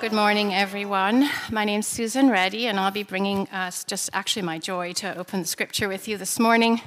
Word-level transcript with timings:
good 0.00 0.12
morning, 0.12 0.52
everyone. 0.52 1.26
My 1.50 1.64
name's 1.64 1.86
Susan 1.86 2.28
Reddy, 2.28 2.66
and 2.66 2.78
I'll 2.78 2.90
be 2.90 3.02
bringing 3.02 3.48
us 3.48 3.82
just 3.82 4.10
actually 4.12 4.42
my 4.42 4.58
joy 4.58 4.92
to 4.94 5.16
open 5.16 5.40
the 5.40 5.46
scripture 5.46 5.88
with 5.88 6.06
you 6.06 6.18
this 6.18 6.38
morning. 6.38 6.82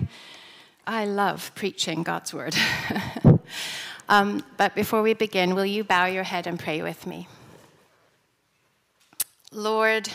I 0.86 1.06
love 1.06 1.52
preaching 1.56 2.04
God's 2.04 2.36
word. 2.36 2.56
um, 4.10 4.44
but 4.58 4.76
before 4.76 5.02
we 5.02 5.16
begin, 5.16 5.56
will 5.56 5.66
you 5.66 5.84
bow 5.84 6.06
your 6.06 6.22
head 6.22 6.46
and 6.46 6.60
pray 6.60 6.84
with 6.84 7.08
me? 7.08 7.28
Lord, 9.52 10.08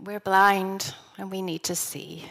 we're 0.00 0.18
blind 0.18 0.94
and 1.16 1.30
we 1.30 1.42
need 1.42 1.62
to 1.64 1.76
see. 1.76 2.28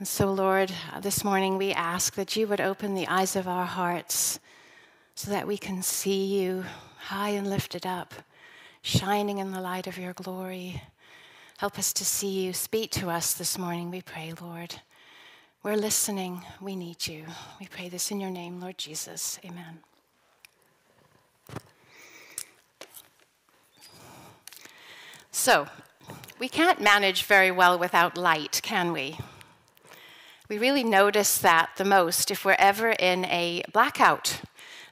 And 0.00 0.08
so, 0.08 0.32
Lord, 0.32 0.72
this 1.02 1.22
morning 1.22 1.56
we 1.56 1.72
ask 1.72 2.16
that 2.16 2.34
you 2.34 2.48
would 2.48 2.60
open 2.60 2.94
the 2.94 3.06
eyes 3.06 3.36
of 3.36 3.46
our 3.46 3.66
hearts 3.66 4.40
so 5.14 5.30
that 5.30 5.46
we 5.46 5.58
can 5.58 5.82
see 5.82 6.24
you 6.24 6.64
high 6.98 7.30
and 7.30 7.48
lifted 7.48 7.86
up, 7.86 8.14
shining 8.82 9.38
in 9.38 9.52
the 9.52 9.60
light 9.60 9.86
of 9.86 9.98
your 9.98 10.12
glory. 10.12 10.82
Help 11.58 11.78
us 11.78 11.92
to 11.92 12.04
see 12.04 12.46
you. 12.46 12.52
Speak 12.52 12.90
to 12.92 13.10
us 13.10 13.34
this 13.34 13.58
morning, 13.58 13.90
we 13.90 14.00
pray, 14.00 14.32
Lord. 14.40 14.76
We're 15.62 15.76
listening. 15.76 16.42
We 16.58 16.74
need 16.74 17.06
you. 17.06 17.26
We 17.58 17.66
pray 17.66 17.90
this 17.90 18.10
in 18.10 18.18
your 18.18 18.30
name, 18.30 18.60
Lord 18.60 18.78
Jesus. 18.78 19.38
Amen. 19.44 19.80
So, 25.30 25.68
we 26.38 26.48
can't 26.48 26.80
manage 26.80 27.24
very 27.24 27.50
well 27.50 27.78
without 27.78 28.16
light, 28.16 28.60
can 28.62 28.92
we? 28.92 29.18
We 30.48 30.56
really 30.58 30.82
notice 30.82 31.36
that 31.38 31.70
the 31.76 31.84
most 31.84 32.30
if 32.30 32.44
we're 32.44 32.56
ever 32.58 32.90
in 32.90 33.26
a 33.26 33.62
blackout 33.72 34.40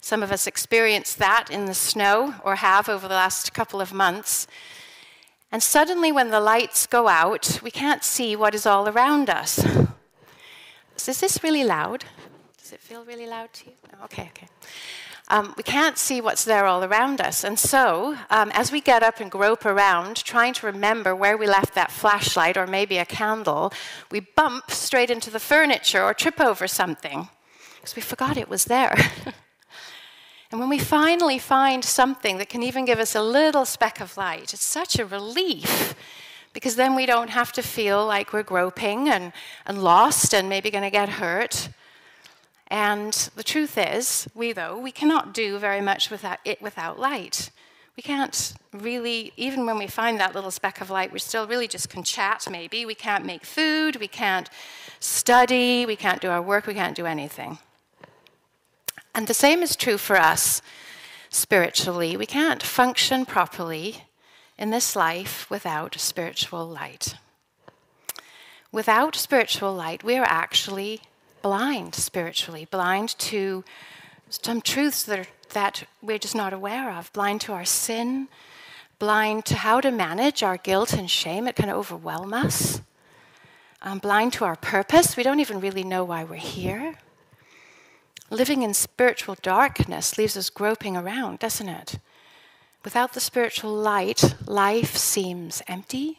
some 0.01 0.23
of 0.23 0.33
us 0.33 0.47
experienced 0.47 1.19
that 1.19 1.51
in 1.51 1.67
the 1.67 1.75
snow 1.75 2.35
or 2.45 2.57
have 2.57 2.89
over 2.89 3.09
the 3.09 3.15
last 3.15 3.53
couple 3.53 3.81
of 3.81 3.93
months. 3.93 4.47
And 5.51 5.63
suddenly, 5.63 6.13
when 6.13 6.31
the 6.31 6.41
lights 6.41 6.87
go 6.87 7.09
out, 7.09 7.61
we 7.63 7.71
can't 7.71 8.05
see 8.05 8.37
what 8.37 8.55
is 8.55 8.67
all 8.67 8.89
around 8.89 9.31
us. 9.31 9.65
Is 11.07 11.21
this 11.21 11.43
really 11.43 11.65
loud? 11.65 12.05
Does 12.59 12.73
it 12.73 12.81
feel 12.81 13.05
really 13.05 13.27
loud 13.27 13.53
to 13.55 13.67
you? 13.67 13.73
okay, 14.05 14.31
okay. 14.37 14.49
Um, 15.31 15.53
we 15.57 15.63
can't 15.63 15.99
see 15.99 16.23
what's 16.23 16.45
there 16.45 16.65
all 16.65 16.85
around 16.85 17.21
us. 17.21 17.45
And 17.45 17.59
so, 17.59 18.17
um, 18.31 18.51
as 18.55 18.73
we 18.73 18.81
get 18.81 19.03
up 19.03 19.21
and 19.21 19.31
grope 19.31 19.67
around, 19.67 20.17
trying 20.17 20.55
to 20.55 20.67
remember 20.67 21.15
where 21.15 21.37
we 21.37 21.47
left 21.47 21.75
that 21.75 21.91
flashlight 21.91 22.57
or 22.57 22.67
maybe 22.67 22.97
a 22.97 23.05
candle, 23.05 23.73
we 24.11 24.21
bump 24.21 24.71
straight 24.71 25.11
into 25.11 25.31
the 25.31 25.41
furniture 25.41 26.03
or 26.03 26.15
trip 26.15 26.41
over 26.41 26.67
something 26.67 27.29
because 27.77 27.95
we 27.95 28.01
forgot 28.01 28.39
it 28.39 28.49
was 28.49 28.65
there. 28.65 28.97
And 30.51 30.61
when 30.61 30.71
we 30.71 30.79
finally 30.79 31.39
find 31.39 31.85
something 31.85 32.39
that 32.39 32.49
can 32.49 32.63
even 32.63 32.87
give 32.87 32.99
us 32.99 33.15
a 33.15 33.23
little 33.23 33.67
speck 33.67 34.01
of 34.01 34.17
light, 34.17 34.55
it's 34.55 34.65
such 34.65 34.99
a 34.99 35.05
relief 35.05 35.95
because 36.55 36.77
then 36.77 36.95
we 36.95 37.05
don't 37.05 37.29
have 37.31 37.53
to 37.53 37.63
feel 37.63 38.07
like 38.07 38.33
we're 38.33 38.43
groping 38.43 39.09
and, 39.09 39.33
and 39.67 39.83
lost 39.83 40.33
and 40.33 40.49
maybe 40.49 40.71
going 40.71 40.85
to 40.85 40.91
get 40.91 41.11
hurt. 41.11 41.69
And 42.69 43.13
the 43.37 43.43
truth 43.45 43.77
is, 43.77 44.27
we 44.35 44.53
though, 44.53 44.79
we 44.79 44.91
cannot 44.91 45.35
do 45.35 45.59
very 45.59 45.83
much 45.83 46.11
without 46.11 46.39
it 46.47 46.63
without 46.63 46.99
light. 46.99 47.51
We 47.97 48.03
can't 48.03 48.55
really, 48.73 49.33
even 49.37 49.67
when 49.67 49.77
we 49.77 49.87
find 49.87 50.19
that 50.21 50.35
little 50.35 50.51
speck 50.51 50.81
of 50.81 50.89
light, 50.89 51.13
we 51.13 51.19
still 51.19 51.47
really 51.47 51.69
just 51.69 51.91
can 51.91 52.05
chat 52.05 52.47
maybe. 52.51 52.87
We 52.87 52.95
can't 52.95 53.27
make 53.27 53.45
food, 53.45 53.97
we 53.97 54.09
can't 54.09 54.49
study, 55.01 55.85
we 55.85 55.97
can't 55.97 56.21
do 56.21 56.31
our 56.31 56.41
work, 56.41 56.67
we 56.67 56.75
can't 56.75 56.97
do 56.97 57.07
anything. 57.07 57.59
And 59.15 59.27
the 59.27 59.35
same 59.35 59.63
is 59.63 59.77
true 59.77 59.99
for 59.99 60.17
us 60.17 60.63
spiritually. 61.31 62.17
We 62.17 62.27
can't 62.27 62.63
function 62.63 63.27
properly 63.27 64.05
in 64.57 64.71
this 64.71 64.97
life 64.97 65.49
without 65.51 65.97
spiritual 65.99 66.67
light. 66.67 67.15
Without 68.71 69.17
spiritual 69.17 69.75
light, 69.75 70.05
we 70.05 70.17
are 70.17 70.27
actually 70.29 71.01
blind 71.43 71.95
spiritually, 71.95 72.67
blind 72.71 73.17
to 73.19 73.65
some 74.29 74.61
truths 74.61 75.03
that, 75.05 75.19
are, 75.21 75.27
that 75.51 75.85
we're 76.03 76.19
just 76.19 76.35
not 76.35 76.53
aware 76.53 76.91
of, 76.91 77.13
blind 77.13 77.41
to 77.43 77.53
our 77.53 77.65
sin, 77.65 78.29
blind 78.99 79.45
to 79.47 79.55
how 79.55 79.81
to 79.81 79.91
manage 79.91 80.43
our 80.43 80.57
guilt 80.57 80.93
and 80.93 81.11
shame. 81.11 81.47
It 81.47 81.57
can 81.57 81.71
overwhelm 81.71 82.35
us. 82.35 82.83
Um, 83.81 84.01
blind 84.01 84.33
to 84.35 84.45
our 84.45 84.57
purpose. 84.57 85.17
We 85.17 85.23
don't 85.23 85.41
even 85.41 85.61
really 85.61 85.85
know 85.85 86.05
why 86.05 86.25
we're 86.25 86.35
here. 86.35 86.97
Living 88.31 88.63
in 88.63 88.75
spiritual 88.75 89.37
darkness 89.41 90.19
leaves 90.19 90.37
us 90.37 90.51
groping 90.51 90.97
around, 90.97 91.39
doesn't 91.39 91.69
it? 91.69 91.99
Without 92.85 93.15
the 93.15 93.21
spiritual 93.21 93.73
light, 93.73 94.35
life 94.47 94.97
seems 94.97 95.63
empty, 95.67 96.19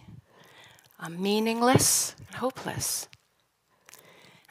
uh, 1.00 1.10
meaningless, 1.10 2.16
and 2.28 2.38
hopeless. 2.38 3.08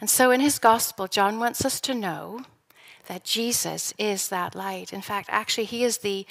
And 0.01 0.09
so 0.09 0.31
in 0.31 0.41
his 0.41 0.59
gospel, 0.59 1.09
John 1.09 1.41
wants 1.41 1.65
us 1.65 1.81
to 1.83 1.95
know 1.95 2.45
that 3.09 3.25
Jesus 3.25 3.93
is 3.99 4.29
that 4.29 4.55
light. 4.55 4.93
In 4.93 5.03
fact, 5.03 5.29
actually, 5.31 5.65
he 5.65 5.83
is 5.83 5.99
the 5.99 6.27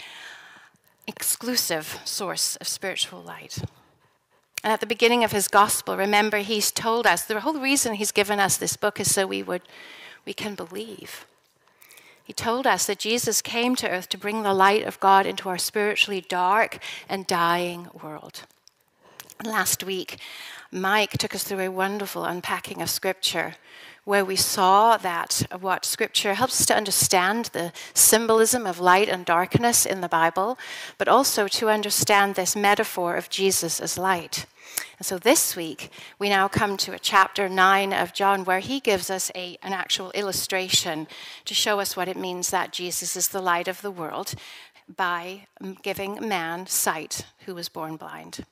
exclusive 1.08 2.00
source 2.06 2.56
of 2.58 2.68
spiritual 2.68 3.22
light. 3.22 3.58
And 4.64 4.74
at 4.74 4.80
the 4.80 4.86
beginning 4.86 5.24
of 5.24 5.32
his 5.32 5.48
gospel, 5.48 5.98
remember, 5.98 6.38
he's 6.38 6.72
told 6.72 7.06
us 7.06 7.24
the 7.24 7.40
whole 7.42 7.60
reason 7.60 7.94
he's 7.94 8.12
given 8.12 8.40
us 8.40 8.58
this 8.58 8.78
book 8.78 9.00
is 9.00 9.14
so 9.14 9.28
we 9.28 9.44
would 9.44 9.62
we 10.28 10.34
can 10.34 10.54
believe. 10.54 11.26
He 12.24 12.34
told 12.34 12.68
us 12.68 12.86
that 12.86 13.00
Jesus 13.00 13.42
came 13.42 13.78
to 13.78 13.90
earth 13.90 14.10
to 14.10 14.18
bring 14.18 14.44
the 14.44 14.54
light 14.54 14.84
of 14.84 15.00
God 15.00 15.26
into 15.26 15.48
our 15.48 15.58
spiritually 15.58 16.20
dark 16.20 16.80
and 17.08 17.26
dying 17.26 17.88
world. 18.04 18.42
Last 19.46 19.86
week, 19.86 20.20
Mike 20.70 21.12
took 21.12 21.34
us 21.34 21.46
through 21.46 21.62
a 21.62 21.72
wonderful 21.72 22.26
unpacking 22.26 22.82
of 22.82 22.90
Scripture 22.90 23.56
where 24.04 24.26
we 24.26 24.36
saw 24.36 24.98
that 24.98 25.46
what 25.60 25.86
Scripture 25.86 26.34
helps 26.34 26.60
us 26.60 26.68
to 26.68 26.76
understand 26.76 27.46
the 27.46 27.72
symbolism 27.94 28.68
of 28.68 28.80
light 28.82 29.08
and 29.08 29.26
darkness 29.26 29.86
in 29.86 30.02
the 30.02 30.10
Bible, 30.10 30.58
but 30.98 31.08
also 31.08 31.48
to 31.48 31.70
understand 31.70 32.36
this 32.36 32.56
metaphor 32.56 33.16
of 33.16 33.30
Jesus 33.30 33.80
as 33.80 33.98
light. 33.98 34.46
And 34.98 35.06
so 35.06 35.18
this 35.18 35.56
week, 35.56 35.92
we 36.20 36.30
now 36.30 36.48
come 36.48 36.78
to 36.78 36.94
a 36.94 37.00
chapter 37.00 37.48
9 37.48 37.94
of 37.94 38.14
John 38.14 38.44
where 38.46 38.60
he 38.60 38.80
gives 38.80 39.10
us 39.10 39.32
a, 39.36 39.58
an 39.62 39.74
actual 39.74 40.12
illustration 40.12 41.08
to 41.46 41.54
show 41.54 41.80
us 41.80 41.96
what 41.96 42.08
it 42.08 42.18
means 42.18 42.50
that 42.50 42.74
Jesus 42.74 43.16
is 43.16 43.28
the 43.28 43.42
light 43.42 43.68
of 43.68 43.82
the 43.82 43.92
world 43.92 44.34
by 44.96 45.48
giving 45.82 46.28
man 46.28 46.68
sight 46.68 47.26
who 47.46 47.56
was 47.56 47.70
born 47.70 47.98
blind. 47.98 48.46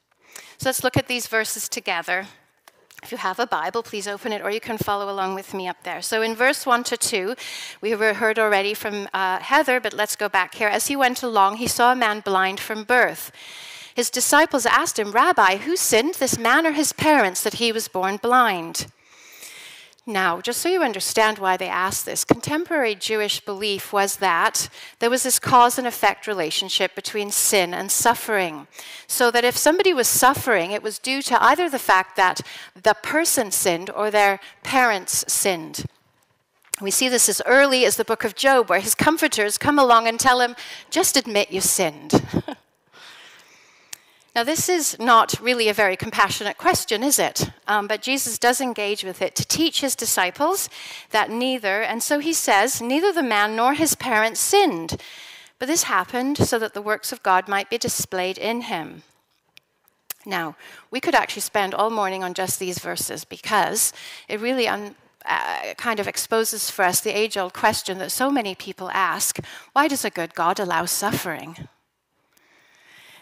So 0.58 0.70
let's 0.70 0.84
look 0.84 0.98
at 0.98 1.08
these 1.08 1.28
verses 1.28 1.70
together. 1.70 2.28
If 3.04 3.12
you 3.12 3.18
have 3.20 3.40
a 3.40 3.46
Bible, 3.46 3.84
please 3.84 4.08
open 4.08 4.32
it, 4.32 4.42
or 4.42 4.50
you 4.50 4.60
can 4.60 4.78
follow 4.78 5.12
along 5.12 5.36
with 5.36 5.54
me 5.54 5.68
up 5.68 5.84
there. 5.84 6.02
So, 6.02 6.24
in 6.24 6.34
verse 6.34 6.66
1 6.66 6.84
to 6.86 6.98
2, 6.98 7.36
we 7.80 7.92
heard 7.92 8.40
already 8.40 8.74
from 8.74 9.08
uh, 9.14 9.40
Heather, 9.40 9.80
but 9.80 9.94
let's 9.94 10.16
go 10.16 10.28
back 10.28 10.56
here. 10.56 10.70
As 10.70 10.88
he 10.88 10.96
went 10.96 11.22
along, 11.22 11.58
he 11.58 11.68
saw 11.68 11.92
a 11.92 11.96
man 11.96 12.22
blind 12.22 12.60
from 12.60 12.84
birth. 12.84 13.32
His 13.96 14.10
disciples 14.10 14.66
asked 14.66 15.00
him, 15.00 15.14
Rabbi, 15.14 15.56
who 15.56 15.78
sinned, 15.78 16.16
this 16.16 16.38
man 16.38 16.68
or 16.68 16.74
his 16.74 16.92
parents, 16.92 17.42
that 17.44 17.56
he 17.56 17.72
was 17.72 17.88
born 17.88 18.18
blind? 18.18 18.88
Now, 20.06 20.42
just 20.42 20.60
so 20.60 20.68
you 20.68 20.84
understand 20.84 21.40
why 21.40 21.56
they 21.56 21.70
asked 21.70 22.06
this, 22.06 22.26
contemporary 22.26 22.94
Jewish 22.94 23.40
belief 23.40 23.94
was 23.94 24.18
that 24.18 24.68
there 25.00 25.10
was 25.10 25.24
this 25.24 25.40
cause 25.40 25.78
and 25.80 25.88
effect 25.88 26.28
relationship 26.28 26.94
between 26.94 27.32
sin 27.32 27.74
and 27.74 27.90
suffering. 27.90 28.68
So 29.08 29.32
that 29.32 29.46
if 29.46 29.56
somebody 29.56 29.94
was 29.94 30.10
suffering, 30.10 30.72
it 30.72 30.84
was 30.84 31.00
due 31.00 31.22
to 31.24 31.42
either 31.42 31.70
the 31.70 31.80
fact 31.80 32.18
that 32.18 32.42
the 32.76 32.96
person 33.02 33.50
sinned 33.50 33.90
or 33.90 34.12
their 34.12 34.42
parents 34.62 35.24
sinned. 35.32 35.86
We 36.82 36.92
see 36.92 37.08
this 37.08 37.30
as 37.30 37.42
early 37.46 37.86
as 37.86 37.96
the 37.96 38.04
book 38.04 38.26
of 38.26 38.36
Job, 38.36 38.70
where 38.70 38.82
his 38.82 38.94
comforters 38.94 39.58
come 39.58 39.80
along 39.80 40.10
and 40.10 40.20
tell 40.20 40.42
him, 40.42 40.58
just 40.92 41.16
admit 41.16 41.50
you 41.50 41.62
sinned. 41.62 42.22
Now, 44.36 44.44
this 44.44 44.68
is 44.68 45.00
not 45.00 45.40
really 45.40 45.70
a 45.70 45.74
very 45.74 45.96
compassionate 45.96 46.58
question, 46.58 47.04
is 47.04 47.20
it? 47.20 47.52
Um, 47.68 47.88
but 47.88 48.02
Jesus 48.02 48.38
does 48.38 48.60
engage 48.60 49.06
with 49.06 49.22
it 49.22 49.34
to 49.36 49.48
teach 49.48 49.80
his 49.80 49.96
disciples 49.96 50.70
that 51.12 51.30
neither, 51.30 51.82
and 51.82 52.04
so 52.04 52.20
he 52.20 52.34
says, 52.34 52.82
neither 52.82 53.14
the 53.14 53.24
man 53.24 53.56
nor 53.56 53.76
his 53.76 53.96
parents 53.96 54.42
sinned. 54.42 55.02
But 55.58 55.70
this 55.70 55.84
happened 55.84 56.38
so 56.38 56.60
that 56.60 56.74
the 56.74 56.82
works 56.82 57.14
of 57.14 57.24
God 57.24 57.48
might 57.48 57.70
be 57.70 57.78
displayed 57.78 58.38
in 58.38 58.64
him. 58.64 59.04
Now, 60.26 60.58
we 60.92 61.00
could 61.00 61.16
actually 61.16 61.44
spend 61.44 61.74
all 61.74 61.90
morning 61.90 62.22
on 62.22 62.34
just 62.34 62.60
these 62.60 62.80
verses 62.80 63.24
because 63.24 63.94
it 64.28 64.42
really 64.42 64.68
un- 64.68 64.96
uh, 65.26 65.76
kind 65.78 66.02
of 66.02 66.10
exposes 66.10 66.70
for 66.70 66.84
us 66.84 67.00
the 67.00 67.18
age 67.18 67.38
old 67.38 67.54
question 67.54 68.00
that 68.00 68.12
so 68.12 68.30
many 68.30 68.54
people 68.54 68.90
ask 68.92 69.40
why 69.72 69.88
does 69.88 70.04
a 70.04 70.10
good 70.10 70.36
God 70.36 70.60
allow 70.60 70.84
suffering? 70.84 71.70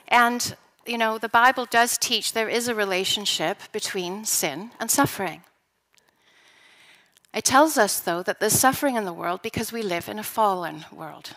And 0.08 0.56
you 0.86 0.98
know, 0.98 1.18
the 1.18 1.30
Bible 1.30 1.66
does 1.66 1.98
teach 1.98 2.34
there 2.34 2.50
is 2.50 2.68
a 2.68 2.76
relationship 2.76 3.60
between 3.72 4.26
sin 4.26 4.72
and 4.80 4.92
suffering. 4.92 5.44
It 7.34 7.44
tells 7.44 7.78
us, 7.78 8.00
though, 8.00 8.22
that 8.24 8.40
there's 8.40 8.54
suffering 8.54 8.96
in 8.96 9.06
the 9.06 9.14
world 9.14 9.42
because 9.42 9.72
we 9.72 9.82
live 9.82 10.08
in 10.08 10.20
a 10.20 10.24
fallen 10.24 10.86
world. 10.92 11.32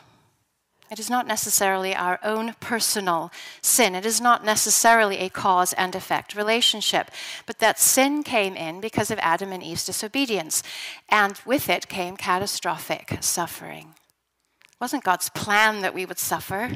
It 0.91 1.01
is 1.01 1.11
not 1.11 1.27
necessarily 1.27 1.95
our 1.95 2.21
own 2.23 2.55
personal 2.61 3.33
sin. 3.61 3.95
It 3.95 4.07
is 4.07 4.21
not 4.21 4.45
necessarily 4.45 5.19
a 5.19 5.29
cause 5.29 5.73
and 5.73 5.95
effect 5.95 6.37
relationship, 6.37 7.11
but 7.45 7.59
that 7.59 7.81
sin 7.81 8.23
came 8.23 8.55
in 8.55 8.81
because 8.81 9.11
of 9.11 9.19
Adam 9.21 9.53
and 9.53 9.63
Eve's 9.63 9.87
disobedience, 9.87 10.63
and 11.09 11.41
with 11.45 11.69
it 11.69 11.89
came 11.89 12.17
catastrophic 12.17 13.19
suffering. 13.21 13.95
It 14.61 14.81
wasn't 14.81 15.03
God's 15.03 15.31
plan 15.31 15.81
that 15.81 15.95
we 15.95 16.07
would 16.07 16.19
suffer. 16.19 16.71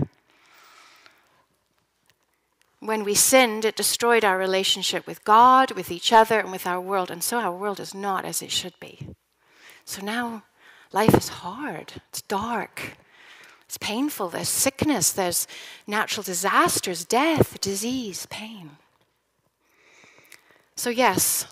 When 2.81 3.05
we 3.05 3.15
sinned, 3.15 3.67
it 3.67 3.77
destroyed 3.77 4.25
our 4.25 4.38
relationship 4.38 5.06
with 5.06 5.23
God, 5.25 5.73
with 5.73 5.91
each 5.91 6.12
other, 6.12 6.41
and 6.41 6.50
with 6.50 6.67
our 6.67 6.81
world, 6.81 7.11
and 7.11 7.23
so 7.23 7.38
our 7.38 7.55
world 7.55 7.79
is 7.79 7.94
not 7.94 8.25
as 8.25 8.41
it 8.41 8.50
should 8.50 8.79
be. 8.81 9.09
So 9.85 10.03
now 10.03 10.44
life 10.91 11.15
is 11.15 11.29
hard, 11.29 11.93
it's 12.09 12.23
dark, 12.23 12.97
it's 13.67 13.77
painful. 13.77 14.31
There's 14.31 14.49
sickness, 14.49 15.12
there's 15.12 15.47
natural 15.87 16.25
disasters, 16.25 17.05
death, 17.05 17.61
disease, 17.61 18.27
pain. 18.31 18.71
So, 20.75 20.88
yes, 20.88 21.47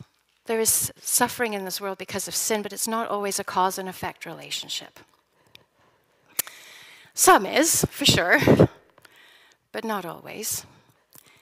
there 0.46 0.58
is 0.58 0.90
suffering 0.98 1.52
in 1.52 1.66
this 1.66 1.78
world 1.78 1.98
because 1.98 2.26
of 2.26 2.34
sin, 2.34 2.62
but 2.62 2.72
it's 2.72 2.88
not 2.88 3.10
always 3.10 3.38
a 3.38 3.44
cause 3.44 3.76
and 3.76 3.86
effect 3.86 4.24
relationship. 4.24 4.98
Some 7.12 7.44
is, 7.44 7.84
for 7.90 8.06
sure, 8.06 8.38
but 9.72 9.84
not 9.84 10.06
always. 10.06 10.64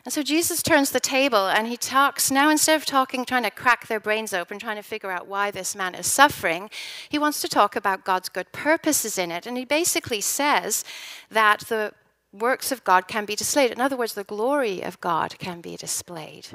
And 0.06 0.12
so 0.12 0.22
Jesus 0.22 0.62
turns 0.62 0.90
the 0.90 1.00
table 1.00 1.48
and 1.48 1.66
he 1.66 1.76
talks. 1.76 2.30
Now, 2.30 2.48
instead 2.48 2.76
of 2.76 2.86
talking, 2.86 3.24
trying 3.24 3.42
to 3.42 3.50
crack 3.50 3.88
their 3.88 3.98
brains 3.98 4.32
open, 4.32 4.60
trying 4.60 4.76
to 4.76 4.82
figure 4.84 5.10
out 5.10 5.26
why 5.26 5.50
this 5.50 5.74
man 5.74 5.96
is 5.96 6.06
suffering, 6.06 6.70
he 7.08 7.18
wants 7.18 7.40
to 7.40 7.48
talk 7.48 7.74
about 7.74 8.04
God's 8.04 8.28
good 8.28 8.52
purposes 8.52 9.18
in 9.18 9.32
it. 9.32 9.46
And 9.46 9.56
he 9.58 9.64
basically 9.64 10.20
says 10.20 10.84
that 11.28 11.64
the 11.68 11.92
works 12.32 12.70
of 12.70 12.84
God 12.84 13.08
can 13.08 13.24
be 13.24 13.34
displayed. 13.34 13.72
In 13.72 13.80
other 13.80 13.96
words, 13.96 14.14
the 14.14 14.22
glory 14.22 14.80
of 14.80 15.00
God 15.00 15.36
can 15.40 15.60
be 15.60 15.76
displayed. 15.76 16.46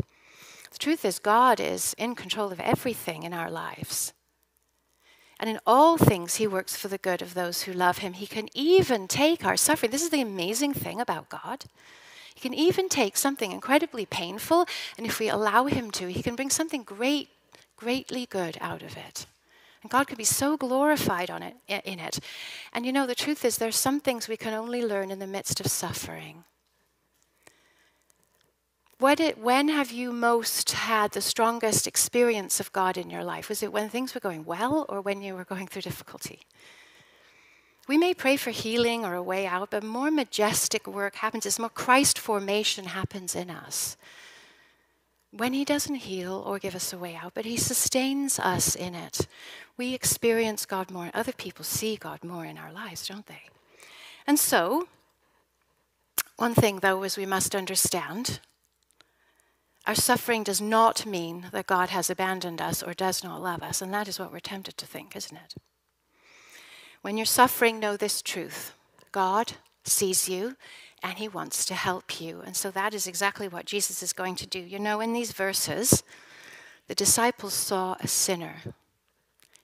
The 0.71 0.79
truth 0.79 1.03
is, 1.03 1.19
God 1.19 1.59
is 1.59 1.93
in 1.97 2.15
control 2.15 2.53
of 2.53 2.61
everything 2.61 3.23
in 3.23 3.33
our 3.33 3.51
lives. 3.51 4.13
And 5.41 5.49
in 5.49 5.59
all 5.67 5.97
things, 5.97 6.35
he 6.35 6.47
works 6.47 6.77
for 6.77 6.87
the 6.87 6.97
good 6.97 7.21
of 7.21 7.33
those 7.33 7.63
who 7.63 7.73
love 7.73 7.97
him. 7.97 8.13
He 8.13 8.27
can 8.27 8.47
even 8.53 9.09
take 9.09 9.43
our 9.43 9.57
suffering. 9.57 9.91
This 9.91 10.03
is 10.03 10.09
the 10.09 10.21
amazing 10.21 10.73
thing 10.73 11.01
about 11.01 11.27
God. 11.27 11.65
He 12.33 12.41
can 12.41 12.53
even 12.53 12.89
take 12.89 13.17
something 13.17 13.51
incredibly 13.51 14.05
painful, 14.05 14.65
and 14.97 15.05
if 15.05 15.19
we 15.19 15.29
allow 15.29 15.65
Him 15.65 15.91
to, 15.91 16.07
He 16.07 16.23
can 16.23 16.35
bring 16.35 16.49
something 16.49 16.83
great, 16.83 17.29
greatly 17.75 18.25
good 18.25 18.57
out 18.61 18.81
of 18.81 18.97
it. 18.97 19.25
And 19.81 19.91
God 19.91 20.07
can 20.07 20.17
be 20.17 20.23
so 20.23 20.57
glorified 20.57 21.31
on 21.31 21.41
it, 21.41 21.55
in 21.67 21.99
it. 21.99 22.19
And 22.71 22.85
you 22.85 22.91
know, 22.91 23.07
the 23.07 23.15
truth 23.15 23.43
is, 23.43 23.57
there's 23.57 23.75
some 23.75 23.99
things 23.99 24.27
we 24.27 24.37
can 24.37 24.53
only 24.53 24.85
learn 24.85 25.09
in 25.09 25.19
the 25.19 25.27
midst 25.27 25.59
of 25.59 25.67
suffering. 25.67 26.43
when 28.99 29.69
have 29.69 29.91
you 29.91 30.11
most 30.11 30.71
had 30.71 31.11
the 31.11 31.21
strongest 31.21 31.87
experience 31.87 32.59
of 32.59 32.71
God 32.71 32.97
in 32.97 33.09
your 33.09 33.23
life? 33.23 33.49
Was 33.49 33.63
it 33.63 33.73
when 33.73 33.89
things 33.89 34.13
were 34.13 34.21
going 34.21 34.45
well 34.45 34.85
or 34.87 35.01
when 35.01 35.23
you 35.23 35.35
were 35.35 35.45
going 35.45 35.65
through 35.65 35.81
difficulty? 35.81 36.41
We 37.87 37.97
may 37.97 38.13
pray 38.13 38.37
for 38.37 38.51
healing 38.51 39.03
or 39.03 39.15
a 39.15 39.23
way 39.23 39.45
out, 39.47 39.71
but 39.71 39.83
more 39.83 40.11
majestic 40.11 40.87
work 40.87 41.15
happens 41.15 41.45
as 41.45 41.59
more 41.59 41.69
Christ 41.69 42.19
formation 42.19 42.85
happens 42.85 43.35
in 43.35 43.49
us. 43.49 43.97
When 45.31 45.53
He 45.53 45.65
doesn't 45.65 45.95
heal 45.95 46.43
or 46.45 46.59
give 46.59 46.75
us 46.75 46.93
a 46.93 46.97
way 46.97 47.15
out, 47.15 47.33
but 47.33 47.45
He 47.45 47.57
sustains 47.57 48.37
us 48.39 48.75
in 48.75 48.95
it, 48.95 49.27
we 49.77 49.93
experience 49.93 50.65
God 50.65 50.91
more. 50.91 51.09
Other 51.13 51.33
people 51.33 51.65
see 51.65 51.95
God 51.95 52.23
more 52.23 52.45
in 52.45 52.57
our 52.57 52.71
lives, 52.71 53.07
don't 53.07 53.25
they? 53.25 53.43
And 54.27 54.37
so, 54.37 54.87
one 56.37 56.53
thing 56.53 56.79
though 56.79 57.03
is 57.03 57.17
we 57.17 57.25
must 57.25 57.55
understand 57.55 58.39
our 59.87 59.95
suffering 59.95 60.43
does 60.43 60.61
not 60.61 61.05
mean 61.05 61.47
that 61.51 61.65
God 61.65 61.89
has 61.89 62.09
abandoned 62.09 62.61
us 62.61 62.83
or 62.83 62.93
does 62.93 63.23
not 63.23 63.41
love 63.41 63.63
us, 63.63 63.81
and 63.81 63.91
that 63.93 64.07
is 64.07 64.19
what 64.19 64.31
we're 64.31 64.39
tempted 64.39 64.77
to 64.77 64.85
think, 64.85 65.15
isn't 65.15 65.35
it? 65.35 65.55
When 67.01 67.17
you're 67.17 67.25
suffering, 67.25 67.79
know 67.79 67.97
this 67.97 68.21
truth 68.21 68.73
God 69.11 69.53
sees 69.83 70.29
you 70.29 70.55
and 71.03 71.17
he 71.17 71.27
wants 71.27 71.65
to 71.65 71.73
help 71.73 72.21
you. 72.21 72.41
And 72.45 72.55
so 72.55 72.69
that 72.71 72.93
is 72.93 73.07
exactly 73.07 73.47
what 73.47 73.65
Jesus 73.65 74.03
is 74.03 74.13
going 74.13 74.35
to 74.35 74.47
do. 74.47 74.59
You 74.59 74.79
know, 74.79 75.01
in 75.01 75.13
these 75.13 75.31
verses, 75.31 76.03
the 76.87 76.95
disciples 76.95 77.53
saw 77.53 77.95
a 77.99 78.07
sinner. 78.07 78.57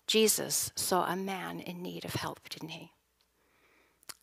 Jesus 0.07 0.71
saw 0.75 1.05
a 1.05 1.15
man 1.15 1.59
in 1.59 1.83
need 1.83 2.05
of 2.05 2.15
help, 2.15 2.49
didn't 2.49 2.69
he? 2.69 2.91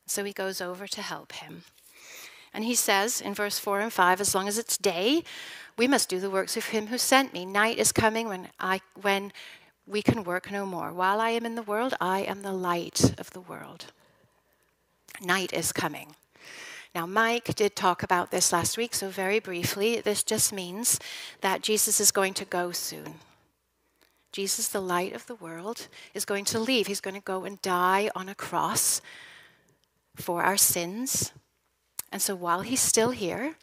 So 0.07 0.25
he 0.25 0.33
goes 0.33 0.61
over 0.61 0.87
to 0.87 1.03
help 1.03 1.33
him. 1.33 1.63
And 2.53 2.65
he 2.65 2.75
says 2.75 3.21
in 3.21 3.35
verse 3.35 3.59
4 3.59 3.81
and 3.81 3.93
5 3.93 4.21
as 4.21 4.35
long 4.35 4.49
as 4.49 4.59
it's 4.59 4.77
day, 4.77 5.25
we 5.77 5.89
must 5.89 6.09
do 6.09 6.21
the 6.21 6.31
works 6.31 6.57
of 6.57 6.67
him 6.67 6.87
who 6.87 6.99
sent 6.99 7.33
me. 7.33 7.45
Night 7.45 7.79
is 7.79 7.93
coming 7.93 8.29
when, 8.29 8.49
I, 8.61 8.81
when 9.01 9.33
we 9.87 10.03
can 10.03 10.25
work 10.25 10.51
no 10.51 10.65
more. 10.65 10.93
While 10.93 11.21
I 11.21 11.31
am 11.31 11.45
in 11.45 11.55
the 11.55 11.63
world, 11.63 11.95
I 12.01 12.21
am 12.21 12.43
the 12.43 12.53
light 12.53 13.15
of 13.19 13.31
the 13.31 13.41
world. 13.41 13.87
Night 15.21 15.53
is 15.53 15.73
coming. 15.73 16.15
Now, 16.95 17.07
Mike 17.07 17.55
did 17.57 17.75
talk 17.75 18.03
about 18.03 18.31
this 18.31 18.53
last 18.53 18.77
week, 18.77 18.95
so 18.95 19.09
very 19.09 19.41
briefly, 19.41 20.01
this 20.01 20.23
just 20.23 20.53
means 20.53 21.01
that 21.41 21.61
Jesus 21.61 22.01
is 22.01 22.13
going 22.13 22.35
to 22.35 22.45
go 22.45 22.71
soon. 22.71 23.15
Jesus, 24.31 24.69
the 24.69 24.81
light 24.81 25.13
of 25.13 25.27
the 25.27 25.35
world, 25.35 25.89
is 26.13 26.25
going 26.25 26.45
to 26.47 26.59
leave. 26.59 26.87
He's 26.87 27.01
going 27.01 27.15
to 27.15 27.21
go 27.21 27.45
and 27.45 27.61
die 27.63 28.11
on 28.15 28.29
a 28.29 28.35
cross 28.35 29.01
for 30.17 30.43
our 30.43 30.57
sins. 30.57 31.33
And 32.11 32.23
so 32.23 32.35
while 32.35 32.61
he's 32.61 32.81
still 32.81 33.11
here, 33.11 33.57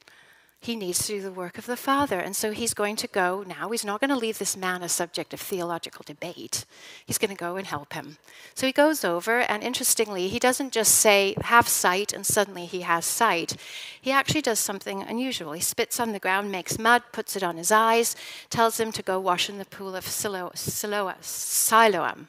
he 0.62 0.76
needs 0.76 1.00
to 1.00 1.14
do 1.14 1.22
the 1.22 1.32
work 1.32 1.58
of 1.58 1.66
the 1.66 1.76
Father. 1.76 2.20
And 2.20 2.36
so 2.36 2.52
he's 2.52 2.76
going 2.76 2.96
to 2.98 3.08
go 3.08 3.44
now. 3.48 3.72
He's 3.72 3.84
not 3.84 4.00
going 4.00 4.12
to 4.12 4.16
leave 4.16 4.38
this 4.38 4.56
man 4.56 4.84
a 4.84 4.90
subject 4.90 5.34
of 5.34 5.42
theological 5.42 6.04
debate. 6.06 6.66
He's 7.04 7.18
going 7.18 7.32
to 7.32 7.36
go 7.36 7.56
and 7.56 7.66
help 7.66 7.94
him. 7.94 8.18
So 8.54 8.68
he 8.68 8.72
goes 8.72 9.04
over, 9.04 9.40
and 9.40 9.64
interestingly, 9.64 10.28
he 10.28 10.38
doesn't 10.38 10.72
just 10.72 10.94
say, 10.94 11.36
have 11.42 11.68
sight, 11.68 12.14
and 12.14 12.24
suddenly 12.24 12.68
he 12.68 12.82
has 12.82 13.06
sight. 13.06 13.58
He 14.00 14.12
actually 14.12 14.44
does 14.44 14.60
something 14.60 15.02
unusual. 15.02 15.54
He 15.54 15.62
spits 15.62 16.00
on 16.00 16.12
the 16.12 16.20
ground, 16.20 16.52
makes 16.52 16.78
mud, 16.78 17.02
puts 17.12 17.36
it 17.36 17.42
on 17.42 17.58
his 17.58 17.72
eyes, 17.72 18.16
tells 18.52 18.80
him 18.80 18.92
to 18.92 19.02
go 19.02 19.20
wash 19.20 19.50
in 19.50 19.58
the 19.58 19.66
pool 19.66 19.96
of 19.96 20.06
Siloam. 20.06 20.52
Siloam. 20.54 22.28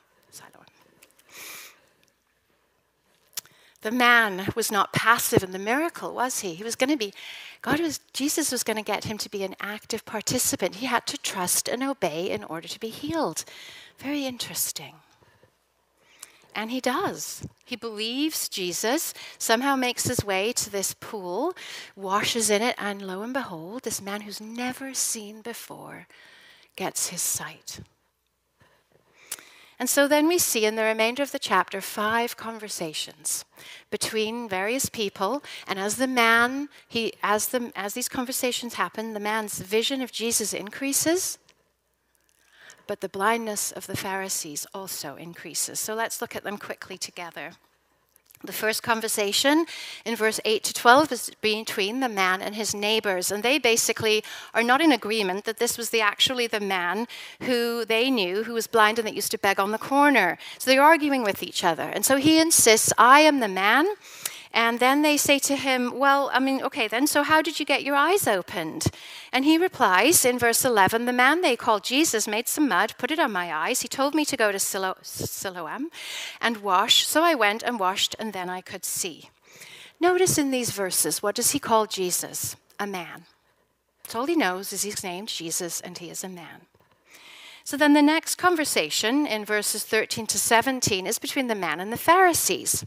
The 3.82 3.91
man 3.91 4.48
was 4.55 4.70
not 4.70 4.93
passive 4.93 5.43
in 5.43 5.53
the 5.53 5.58
miracle, 5.58 6.15
was 6.15 6.41
he? 6.41 6.55
He 6.55 6.65
was 6.65 6.77
going 6.77 6.91
to 6.91 6.96
be 6.96 7.12
God 7.62 7.79
was, 7.79 8.01
Jesus 8.12 8.51
was 8.51 8.65
going 8.65 8.77
to 8.77 8.82
get 8.82 9.05
him 9.05 9.19
to 9.19 9.31
be 9.31 9.44
an 9.44 9.55
active 9.60 10.05
participant. 10.05 10.77
He 10.77 10.86
had 10.86 11.06
to 11.06 11.17
trust 11.17 11.69
and 11.69 11.82
obey 11.82 12.29
in 12.29 12.43
order 12.43 12.67
to 12.67 12.81
be 12.81 12.89
healed. 12.89 13.44
Very 13.98 14.27
interesting. 14.27 14.94
And 16.55 16.72
he 16.72 16.81
does. 16.81 17.46
He 17.65 17.77
believes 17.77 18.48
Jesus, 18.48 19.15
somehow 19.39 19.77
makes 19.77 20.05
his 20.05 20.24
way 20.24 20.53
to 20.55 20.70
this 20.70 20.93
pool, 20.93 21.55
washes 21.96 22.51
in 22.51 22.62
it, 22.62 22.74
and 22.79 23.01
lo 23.01 23.22
and 23.22 23.32
behold, 23.32 23.84
this 23.84 24.03
man 24.03 24.22
who's 24.22 24.41
never 24.41 24.93
seen 24.93 25.41
before 25.41 26.08
gets 26.77 27.08
his 27.08 27.22
sight. 27.22 27.81
And 29.82 29.91
so 29.91 30.06
then 30.06 30.29
we 30.29 30.39
see 30.39 30.65
in 30.65 30.77
the 30.77 30.84
remainder 30.84 31.24
of 31.24 31.32
the 31.32 31.41
chapter 31.41 31.81
five 31.81 32.36
conversations 32.36 33.44
between 33.91 34.48
various 34.48 34.89
people. 34.89 35.43
And 35.67 35.77
as 35.77 35.96
the 35.96 36.06
man, 36.06 36.69
he, 36.86 37.15
as, 37.20 37.48
the, 37.48 37.72
as 37.74 37.93
these 37.93 38.08
conversations 38.08 38.74
happen, 38.74 39.12
the 39.12 39.19
man's 39.19 39.58
vision 39.58 40.01
of 40.01 40.12
Jesus 40.12 40.55
increases, 40.55 41.36
but 42.86 43.01
the 43.01 43.08
blindness 43.08 43.72
of 43.72 43.89
the 43.89 43.96
Pharisees 43.96 44.69
also 44.72 45.17
increases. 45.17 45.81
So 45.81 45.96
let's 45.96 46.20
look 46.20 46.36
at 46.36 46.44
them 46.44 46.58
quickly 46.58 46.96
together. 46.96 47.55
The 48.44 48.53
first 48.53 48.82
conversation 48.82 49.67
in 50.05 50.17
verse 50.17 50.41
8 50.44 50.65
to 50.65 50.75
12 50.75 51.13
is 51.13 51.31
between 51.41 52.01
the 52.01 52.08
man 52.08 52.43
and 52.43 52.55
his 52.55 52.75
neighbors. 52.75 53.31
And 53.31 53.43
they 53.43 53.58
basically 53.58 54.25
are 54.53 54.63
not 54.63 54.81
in 54.81 54.93
agreement 54.93 55.44
that 55.44 55.58
this 55.58 55.79
was 55.79 55.91
the, 55.91 56.01
actually 56.01 56.46
the 56.46 56.61
man 56.61 57.06
who 57.43 57.84
they 57.84 58.11
knew 58.11 58.43
who 58.44 58.55
was 58.55 58.67
blind 58.67 58.99
and 58.99 59.06
that 59.06 59.15
used 59.15 59.31
to 59.31 59.39
beg 59.39 59.61
on 59.61 59.70
the 59.70 59.79
corner. 59.79 60.39
So 60.58 60.70
they're 60.70 60.82
arguing 60.82 61.22
with 61.22 61.43
each 61.43 61.63
other. 61.63 61.84
And 61.84 62.05
so 62.05 62.17
he 62.17 62.41
insists, 62.41 62.93
I 62.99 63.20
am 63.20 63.41
the 63.41 63.49
man 63.49 63.87
and 64.55 64.81
then 64.81 65.03
they 65.03 65.17
say 65.17 65.39
to 65.41 65.56
him, 65.56 65.99
Well, 65.99 66.31
I 66.32 66.39
mean, 66.39 66.63
okay, 66.63 66.87
then, 66.87 67.06
so 67.06 67.23
how 67.23 67.41
did 67.41 67.59
you 67.59 67.65
get 67.65 67.82
your 67.82 67.97
eyes 67.97 68.27
opened? 68.27 68.87
And 69.32 69.44
he 69.44 69.56
replies 69.56 70.25
in 70.25 70.39
verse 70.39 70.65
11 70.65 71.06
The 71.06 71.13
man 71.13 71.41
they 71.41 71.56
called 71.56 71.85
Jesus 71.85 72.29
made 72.29 72.49
some 72.49 72.69
mud, 72.69 72.94
put 72.99 73.11
it 73.11 73.19
on 73.19 73.32
my 73.32 73.53
eyes. 73.53 73.81
He 73.81 73.89
told 73.89 74.15
me 74.15 74.25
to 74.27 74.37
go 74.37 74.53
to 74.53 74.59
Silo- 74.59 74.99
Siloam 75.03 75.89
and 76.41 76.59
wash. 76.59 77.06
So 77.06 77.23
I 77.23 77.35
went 77.35 77.63
and 77.63 77.81
washed, 77.81 78.15
and 78.19 78.32
then 78.32 78.51
I 78.51 78.61
could 78.61 78.85
see. 78.85 79.31
Notice 79.99 80.37
in 80.37 80.51
these 80.51 80.71
verses, 80.71 81.23
what 81.23 81.35
does 81.35 81.53
he 81.53 81.59
call 81.59 81.87
Jesus? 81.87 82.56
A 82.79 82.87
man. 82.87 83.25
That's 84.03 84.15
all 84.15 84.27
he 84.27 84.37
knows 84.37 84.73
is 84.73 84.82
he's 84.82 85.05
named 85.05 85.29
Jesus, 85.29 85.81
and 85.81 85.97
he 85.97 86.11
is 86.11 86.25
a 86.25 86.29
man. 86.29 86.67
So 87.65 87.77
then 87.77 87.93
the 87.94 88.03
next 88.03 88.35
conversation 88.35 89.27
in 89.27 89.44
verses 89.44 89.85
13 89.85 90.27
to 90.27 90.39
17 90.39 91.06
is 91.06 91.19
between 91.19 91.47
the 91.47 91.55
man 91.55 91.81
and 91.81 91.93
the 91.93 91.97
Pharisees. 91.97 92.85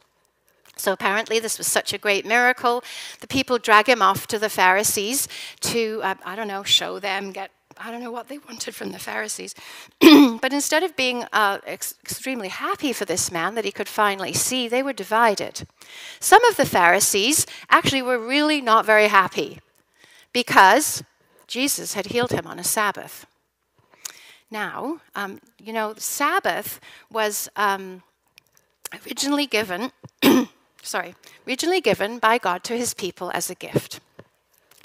So 0.75 0.91
apparently, 0.91 1.39
this 1.39 1.58
was 1.58 1.67
such 1.67 1.94
a 1.94 1.98
great 1.98 2.25
miracle. 2.25 2.84
The 3.22 3.27
people 3.27 3.58
drag 3.58 3.88
him 3.88 4.01
off 4.01 4.27
to 4.27 4.39
the 4.39 4.50
Pharisees 4.50 5.27
to, 5.62 6.01
uh, 6.03 6.15
I 6.25 6.36
don't 6.36 6.48
know, 6.48 6.63
show 6.63 7.00
them, 7.00 7.32
get, 7.32 7.51
I 7.77 7.91
don't 7.91 8.03
know 8.03 8.12
what 8.12 8.27
they 8.27 8.38
wanted 8.38 8.75
from 8.75 8.91
the 8.91 9.00
Pharisees. 9.00 9.55
but 10.00 10.53
instead 10.53 10.84
of 10.84 10.96
being 10.96 11.25
uh, 11.34 11.60
ex- 11.65 11.96
extremely 12.03 12.50
happy 12.50 12.94
for 12.94 13.05
this 13.05 13.32
man 13.32 13.55
that 13.55 13.65
he 13.65 13.72
could 13.72 13.89
finally 13.89 14.34
see, 14.34 14.67
they 14.67 14.84
were 14.84 14.94
divided. 14.94 15.67
Some 16.20 16.44
of 16.46 16.58
the 16.58 16.65
Pharisees 16.65 17.46
actually 17.70 18.01
were 18.01 18.20
really 18.20 18.62
not 18.62 18.86
very 18.86 19.08
happy 19.08 19.60
because 20.34 21.03
Jesus 21.48 21.94
had 21.94 22.08
healed 22.08 22.32
him 22.32 22.48
on 22.48 22.60
a 22.60 22.63
Sabbath. 22.63 23.25
Now, 24.51 25.00
um, 25.15 25.39
you 25.60 25.74
know, 25.74 25.96
Sabbath 25.98 26.79
was 27.12 27.50
um, 27.55 28.03
originally 29.05 29.48
given 29.48 29.91
sorry, 30.86 31.15
originally 31.48 31.82
given 31.82 32.20
by 32.20 32.38
God 32.38 32.63
to 32.65 32.77
his 32.77 32.94
people 32.94 33.32
as 33.34 33.50
a 33.50 33.56
gift. 33.56 34.00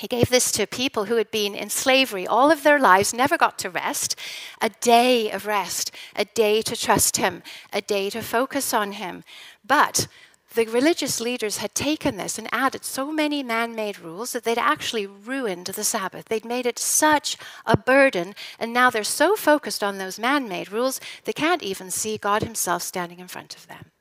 He 0.01 0.09
gave 0.09 0.31
this 0.31 0.51
to 0.53 0.67
people 0.67 1.05
who 1.05 1.17
had 1.17 1.31
been 1.31 1.55
in 1.55 1.69
slavery 1.69 2.27
all 2.27 2.51
of 2.51 2.63
their 2.63 2.79
lives, 2.79 3.13
never 3.13 3.37
got 3.37 3.59
to 3.59 3.69
rest. 3.69 4.17
A 4.63 4.71
day 4.71 5.31
of 5.31 5.45
rest, 5.45 5.91
a 6.17 6.25
day 6.25 6.63
to 6.63 6.75
trust 6.75 7.19
Him, 7.19 7.43
a 7.71 7.83
day 7.83 8.09
to 8.09 8.23
focus 8.23 8.73
on 8.73 8.93
Him. 8.93 9.25
But 9.63 10.09
the 10.55 10.65
religious 10.65 11.21
leaders 11.21 11.59
had 11.59 11.75
taken 11.75 12.17
this 12.17 12.39
and 12.39 12.49
added 12.51 12.83
so 12.83 13.13
many 13.13 13.43
man 13.43 13.75
made 13.75 14.01
rules 14.01 14.33
that 14.33 14.45
they'd 14.45 14.57
actually 14.57 15.05
ruined 15.07 15.67
the 15.67 15.85
Sabbath. 15.85 16.25
They'd 16.25 16.47
made 16.47 16.65
it 16.65 16.79
such 16.79 17.37
a 17.67 17.77
burden, 17.77 18.35
and 18.59 18.73
now 18.73 18.89
they're 18.89 19.05
so 19.05 19.37
focused 19.37 19.85
on 19.85 19.99
those 19.99 20.19
man 20.19 20.49
made 20.49 20.73
rules, 20.73 20.99
they 21.25 21.35
can't 21.35 21.63
even 21.63 21.91
see 21.91 22.17
God 22.17 22.43
Himself 22.43 22.83
standing 22.83 23.21
in 23.21 23.29
front 23.29 23.55
of 23.55 23.67
them. 23.67 23.93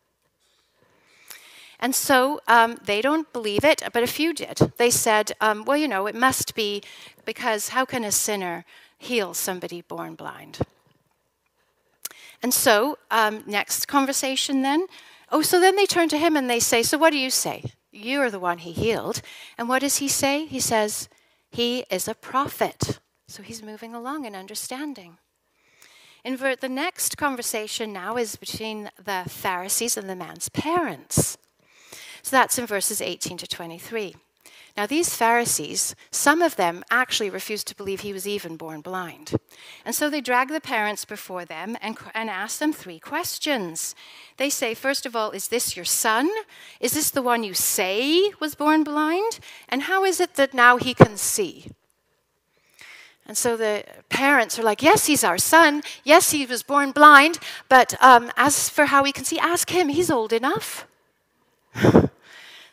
And 1.79 1.95
so 1.95 2.41
um, 2.47 2.77
they 2.83 3.01
don't 3.01 3.31
believe 3.31 3.63
it, 3.63 3.81
but 3.93 4.03
a 4.03 4.07
few 4.07 4.33
did. 4.33 4.73
They 4.77 4.89
said, 4.89 5.31
um, 5.39 5.63
well, 5.63 5.77
you 5.77 5.87
know, 5.87 6.07
it 6.07 6.15
must 6.15 6.53
be 6.53 6.83
because 7.25 7.69
how 7.69 7.85
can 7.85 8.03
a 8.03 8.11
sinner 8.11 8.65
heal 8.97 9.33
somebody 9.33 9.81
born 9.81 10.15
blind? 10.15 10.59
And 12.41 12.53
so, 12.53 12.97
um, 13.11 13.43
next 13.45 13.87
conversation 13.87 14.61
then. 14.61 14.87
Oh, 15.31 15.41
so 15.41 15.59
then 15.59 15.75
they 15.75 15.85
turn 15.85 16.09
to 16.09 16.17
him 16.17 16.35
and 16.35 16.49
they 16.49 16.59
say, 16.59 16.83
So 16.83 16.97
what 16.97 17.11
do 17.11 17.17
you 17.17 17.29
say? 17.29 17.63
You're 17.91 18.31
the 18.31 18.39
one 18.39 18.59
he 18.59 18.71
healed. 18.71 19.21
And 19.57 19.69
what 19.69 19.79
does 19.79 19.97
he 19.97 20.07
say? 20.07 20.45
He 20.45 20.59
says, 20.59 21.09
He 21.49 21.85
is 21.89 22.07
a 22.07 22.15
prophet. 22.15 22.99
So 23.27 23.43
he's 23.43 23.61
moving 23.61 23.93
along 23.93 24.25
in 24.25 24.35
understanding. 24.35 25.17
In 26.23 26.37
the 26.37 26.69
next 26.69 27.17
conversation 27.17 27.93
now 27.93 28.17
is 28.17 28.35
between 28.35 28.89
the 29.01 29.23
Pharisees 29.27 29.97
and 29.97 30.09
the 30.09 30.15
man's 30.15 30.49
parents. 30.49 31.37
So 32.29 32.35
that's 32.35 32.59
in 32.59 32.67
verses 32.67 33.01
18 33.01 33.37
to 33.37 33.47
23. 33.47 34.15
Now, 34.77 34.85
these 34.85 35.15
Pharisees, 35.15 35.95
some 36.11 36.43
of 36.43 36.57
them 36.57 36.83
actually 36.91 37.31
refused 37.31 37.67
to 37.69 37.75
believe 37.75 38.01
he 38.01 38.13
was 38.13 38.27
even 38.27 38.55
born 38.55 38.81
blind. 38.81 39.31
And 39.83 39.95
so 39.95 40.11
they 40.11 40.21
drag 40.21 40.49
the 40.49 40.61
parents 40.61 41.05
before 41.05 41.43
them 41.43 41.75
and, 41.81 41.97
and 42.13 42.29
ask 42.29 42.59
them 42.59 42.71
three 42.71 42.99
questions. 42.99 43.95
They 44.37 44.51
say, 44.51 44.75
first 44.75 45.07
of 45.07 45.15
all, 45.15 45.31
is 45.31 45.47
this 45.47 45.75
your 45.75 45.85
son? 45.85 46.29
Is 46.79 46.91
this 46.91 47.09
the 47.09 47.23
one 47.23 47.43
you 47.43 47.55
say 47.55 48.31
was 48.39 48.53
born 48.53 48.83
blind? 48.83 49.39
And 49.67 49.81
how 49.81 50.05
is 50.05 50.19
it 50.19 50.35
that 50.35 50.53
now 50.53 50.77
he 50.77 50.93
can 50.93 51.17
see? 51.17 51.71
And 53.25 53.35
so 53.35 53.57
the 53.57 53.85
parents 54.09 54.59
are 54.59 54.63
like, 54.63 54.83
Yes, 54.83 55.07
he's 55.07 55.23
our 55.23 55.39
son. 55.39 55.81
Yes, 56.03 56.29
he 56.29 56.45
was 56.45 56.61
born 56.61 56.91
blind. 56.91 57.39
But 57.69 57.95
um, 58.03 58.31
as 58.37 58.69
for 58.69 58.85
how 58.85 59.03
he 59.03 59.11
can 59.11 59.25
see, 59.25 59.39
ask 59.39 59.71
him. 59.71 59.89
He's 59.89 60.11
old 60.11 60.31
enough. 60.31 60.85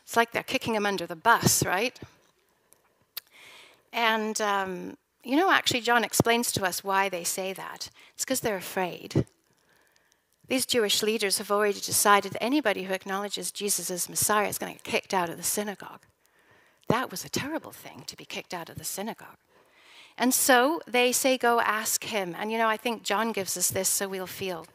it's 0.06 0.16
like 0.16 0.30
they're 0.30 0.44
kicking 0.44 0.76
him 0.76 0.86
under 0.86 1.04
the 1.04 1.16
bus, 1.16 1.66
right? 1.66 1.98
And, 3.92 4.40
um, 4.40 4.96
you 5.24 5.34
know, 5.34 5.50
actually, 5.50 5.80
John 5.80 6.04
explains 6.04 6.52
to 6.52 6.64
us 6.64 6.84
why 6.84 7.08
they 7.08 7.24
say 7.24 7.52
that. 7.54 7.90
It's 8.14 8.24
because 8.24 8.38
they're 8.38 8.56
afraid. 8.56 9.26
These 10.46 10.64
Jewish 10.64 11.02
leaders 11.02 11.38
have 11.38 11.50
already 11.50 11.80
decided 11.80 12.32
that 12.32 12.42
anybody 12.42 12.84
who 12.84 12.94
acknowledges 12.94 13.50
Jesus 13.50 13.90
as 13.90 14.08
Messiah 14.08 14.46
is 14.46 14.58
going 14.58 14.72
to 14.72 14.78
get 14.78 14.84
kicked 14.84 15.12
out 15.12 15.28
of 15.28 15.38
the 15.38 15.42
synagogue. 15.42 16.02
That 16.88 17.10
was 17.10 17.24
a 17.24 17.28
terrible 17.28 17.72
thing 17.72 18.04
to 18.06 18.16
be 18.16 18.24
kicked 18.24 18.54
out 18.54 18.68
of 18.68 18.78
the 18.78 18.84
synagogue. 18.84 19.38
And 20.16 20.32
so 20.32 20.80
they 20.86 21.10
say, 21.10 21.36
Go 21.36 21.58
ask 21.58 22.04
him. 22.04 22.36
And 22.38 22.52
you 22.52 22.58
know, 22.58 22.68
I 22.68 22.76
think 22.76 23.02
John 23.02 23.32
gives 23.32 23.56
us 23.56 23.70
this 23.70 23.88
so 23.88 24.08
we'll 24.08 24.28
feel 24.28 24.68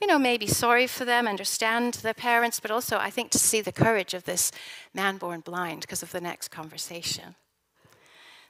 you 0.00 0.06
know, 0.06 0.18
maybe 0.18 0.46
sorry 0.46 0.86
for 0.86 1.04
them, 1.04 1.26
understand 1.26 1.94
their 1.94 2.14
parents, 2.14 2.60
but 2.60 2.70
also 2.70 2.98
I 2.98 3.10
think 3.10 3.30
to 3.30 3.38
see 3.38 3.60
the 3.60 3.72
courage 3.72 4.14
of 4.14 4.24
this 4.24 4.52
man 4.92 5.16
born 5.16 5.40
blind 5.40 5.82
because 5.82 6.02
of 6.02 6.12
the 6.12 6.20
next 6.20 6.48
conversation. 6.48 7.34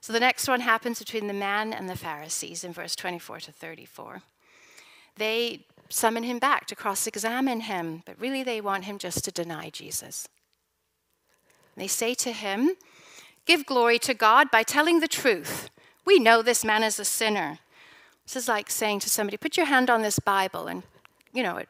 So 0.00 0.12
the 0.12 0.20
next 0.20 0.48
one 0.48 0.60
happens 0.60 0.98
between 0.98 1.26
the 1.26 1.34
man 1.34 1.72
and 1.72 1.88
the 1.88 1.96
Pharisees 1.96 2.64
in 2.64 2.72
verse 2.72 2.94
24 2.96 3.40
to 3.40 3.52
34. 3.52 4.22
They 5.16 5.66
summon 5.88 6.24
him 6.24 6.38
back 6.38 6.66
to 6.66 6.76
cross 6.76 7.06
examine 7.06 7.60
him, 7.60 8.02
but 8.04 8.20
really 8.20 8.42
they 8.42 8.60
want 8.60 8.84
him 8.84 8.98
just 8.98 9.24
to 9.24 9.30
deny 9.30 9.70
Jesus. 9.70 10.28
They 11.76 11.86
say 11.86 12.14
to 12.14 12.32
him, 12.32 12.70
Give 13.46 13.64
glory 13.64 13.98
to 14.00 14.14
God 14.14 14.50
by 14.50 14.62
telling 14.64 15.00
the 15.00 15.08
truth. 15.08 15.70
We 16.04 16.18
know 16.18 16.42
this 16.42 16.64
man 16.64 16.82
is 16.82 16.98
a 16.98 17.04
sinner. 17.04 17.60
This 18.24 18.36
is 18.36 18.48
like 18.48 18.70
saying 18.70 19.00
to 19.00 19.10
somebody, 19.10 19.36
Put 19.36 19.56
your 19.56 19.66
hand 19.66 19.88
on 19.88 20.02
this 20.02 20.18
Bible 20.18 20.66
and 20.66 20.82
you 21.36 21.42
know, 21.42 21.60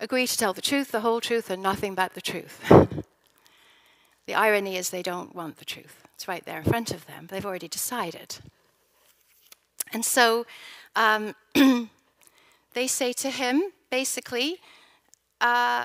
agree 0.00 0.26
to 0.26 0.38
tell 0.38 0.54
the 0.54 0.62
truth, 0.62 0.90
the 0.90 1.00
whole 1.00 1.20
truth, 1.20 1.50
and 1.50 1.62
nothing 1.62 1.94
but 1.94 2.14
the 2.14 2.22
truth. 2.22 2.60
the 4.26 4.34
irony 4.34 4.76
is 4.76 4.88
they 4.88 5.02
don't 5.02 5.34
want 5.34 5.58
the 5.58 5.66
truth. 5.66 6.02
It's 6.14 6.26
right 6.26 6.44
there 6.46 6.58
in 6.58 6.64
front 6.64 6.92
of 6.92 7.06
them. 7.06 7.26
They've 7.30 7.44
already 7.44 7.68
decided. 7.68 8.38
And 9.92 10.02
so 10.02 10.46
um, 10.96 11.34
they 12.72 12.86
say 12.86 13.12
to 13.12 13.30
him, 13.30 13.64
basically, 13.90 14.60
uh, 15.42 15.84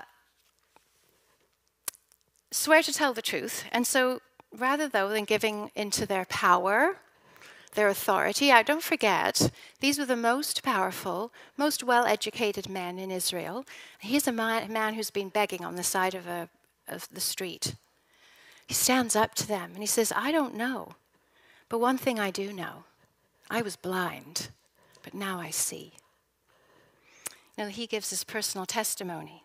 swear 2.50 2.82
to 2.82 2.94
tell 2.94 3.14
the 3.14 3.22
truth. 3.22 3.66
And 3.74 3.86
so 3.86 4.22
rather 4.58 4.88
though 4.88 5.10
than 5.10 5.26
giving 5.26 5.70
into 5.76 6.06
their 6.06 6.26
power 6.26 6.98
their 7.74 7.88
authority. 7.88 8.52
I 8.52 8.64
don't 8.64 8.84
forget, 8.84 9.52
these 9.80 9.98
were 9.98 10.06
the 10.06 10.16
most 10.16 10.64
powerful, 10.64 11.32
most 11.58 11.84
well 11.84 12.06
educated 12.06 12.70
men 12.70 13.00
in 13.00 13.12
Israel. 13.12 13.66
He's 14.00 14.28
a 14.28 14.32
man, 14.32 14.72
man 14.72 14.94
who's 14.94 15.12
been 15.12 15.30
begging 15.30 15.64
on 15.64 15.76
the 15.76 15.84
side 15.84 16.16
of, 16.16 16.28
a, 16.28 16.50
of 16.88 17.08
the 17.12 17.22
street. 17.22 17.76
He 18.68 18.74
stands 18.74 19.16
up 19.16 19.36
to 19.36 19.48
them 19.48 19.72
and 19.74 19.80
he 19.80 19.86
says, 19.86 20.14
I 20.16 20.32
don't 20.32 20.56
know, 20.56 20.96
but 21.70 21.80
one 21.80 21.98
thing 21.98 22.20
I 22.20 22.32
do 22.32 22.54
know 22.54 22.84
I 23.50 23.62
was 23.62 23.76
blind, 23.76 24.50
but 25.04 25.14
now 25.14 25.40
I 25.40 25.50
see. 25.50 25.94
You 27.58 27.66
know, 27.66 27.70
he 27.70 27.86
gives 27.86 28.10
his 28.10 28.24
personal 28.24 28.66
testimony. 28.66 29.44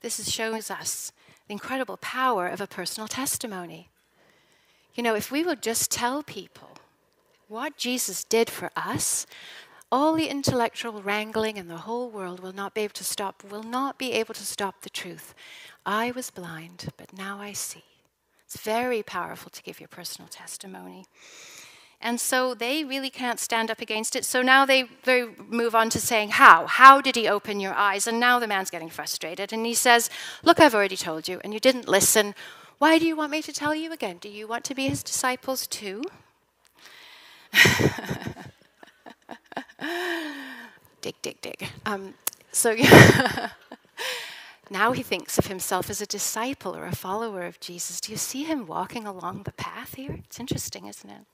This 0.00 0.28
shows 0.28 0.70
us 0.70 1.12
the 1.46 1.52
incredible 1.52 1.98
power 1.98 2.48
of 2.48 2.60
a 2.60 2.66
personal 2.66 3.06
testimony. 3.06 3.90
You 4.94 5.02
know, 5.02 5.14
if 5.14 5.30
we 5.30 5.44
would 5.44 5.62
just 5.62 5.90
tell 5.90 6.22
people 6.22 6.69
what 7.50 7.76
Jesus 7.76 8.22
did 8.22 8.48
for 8.48 8.70
us, 8.76 9.26
all 9.90 10.14
the 10.14 10.28
intellectual 10.28 11.02
wrangling 11.02 11.56
in 11.56 11.66
the 11.66 11.78
whole 11.78 12.08
world 12.08 12.38
will 12.38 12.52
not 12.52 12.74
be 12.74 12.82
able 12.82 12.94
to 12.94 13.04
stop, 13.04 13.42
will 13.50 13.64
not 13.64 13.98
be 13.98 14.12
able 14.12 14.34
to 14.34 14.44
stop 14.44 14.82
the 14.82 14.88
truth. 14.88 15.34
I 15.84 16.12
was 16.12 16.30
blind, 16.30 16.90
but 16.96 17.12
now 17.12 17.40
I 17.40 17.52
see. 17.52 17.82
It's 18.44 18.60
very 18.62 19.02
powerful 19.02 19.50
to 19.50 19.62
give 19.64 19.80
your 19.80 19.88
personal 19.88 20.28
testimony. 20.28 21.06
And 22.00 22.20
so 22.20 22.54
they 22.54 22.84
really 22.84 23.10
can't 23.10 23.40
stand 23.40 23.68
up 23.68 23.80
against 23.80 24.14
it. 24.14 24.24
So 24.24 24.42
now 24.42 24.64
they, 24.64 24.84
they 25.02 25.26
move 25.48 25.74
on 25.74 25.90
to 25.90 26.00
saying, 26.00 26.30
How? 26.30 26.66
How 26.66 27.00
did 27.00 27.16
he 27.16 27.28
open 27.28 27.58
your 27.58 27.74
eyes? 27.74 28.06
And 28.06 28.20
now 28.20 28.38
the 28.38 28.46
man's 28.46 28.70
getting 28.70 28.88
frustrated. 28.88 29.52
And 29.52 29.66
he 29.66 29.74
says, 29.74 30.08
Look, 30.44 30.60
I've 30.60 30.74
already 30.74 30.96
told 30.96 31.26
you, 31.26 31.40
and 31.42 31.52
you 31.52 31.60
didn't 31.60 31.88
listen. 31.88 32.34
Why 32.78 32.98
do 32.98 33.06
you 33.06 33.16
want 33.16 33.32
me 33.32 33.42
to 33.42 33.52
tell 33.52 33.74
you 33.74 33.92
again? 33.92 34.18
Do 34.18 34.28
you 34.28 34.46
want 34.46 34.64
to 34.66 34.74
be 34.74 34.88
his 34.88 35.02
disciples 35.02 35.66
too? 35.66 36.04
dig, 41.00 41.14
dig, 41.22 41.40
dig. 41.40 41.68
Um, 41.86 42.14
so 42.52 42.76
now 44.70 44.92
he 44.92 45.02
thinks 45.02 45.38
of 45.38 45.46
himself 45.46 45.90
as 45.90 46.00
a 46.00 46.06
disciple 46.06 46.76
or 46.76 46.86
a 46.86 46.94
follower 46.94 47.44
of 47.44 47.60
Jesus. 47.60 48.00
Do 48.00 48.12
you 48.12 48.18
see 48.18 48.44
him 48.44 48.66
walking 48.66 49.06
along 49.06 49.42
the 49.44 49.52
path 49.52 49.94
here? 49.94 50.20
It's 50.24 50.40
interesting, 50.40 50.86
isn't 50.86 51.10
it? 51.10 51.26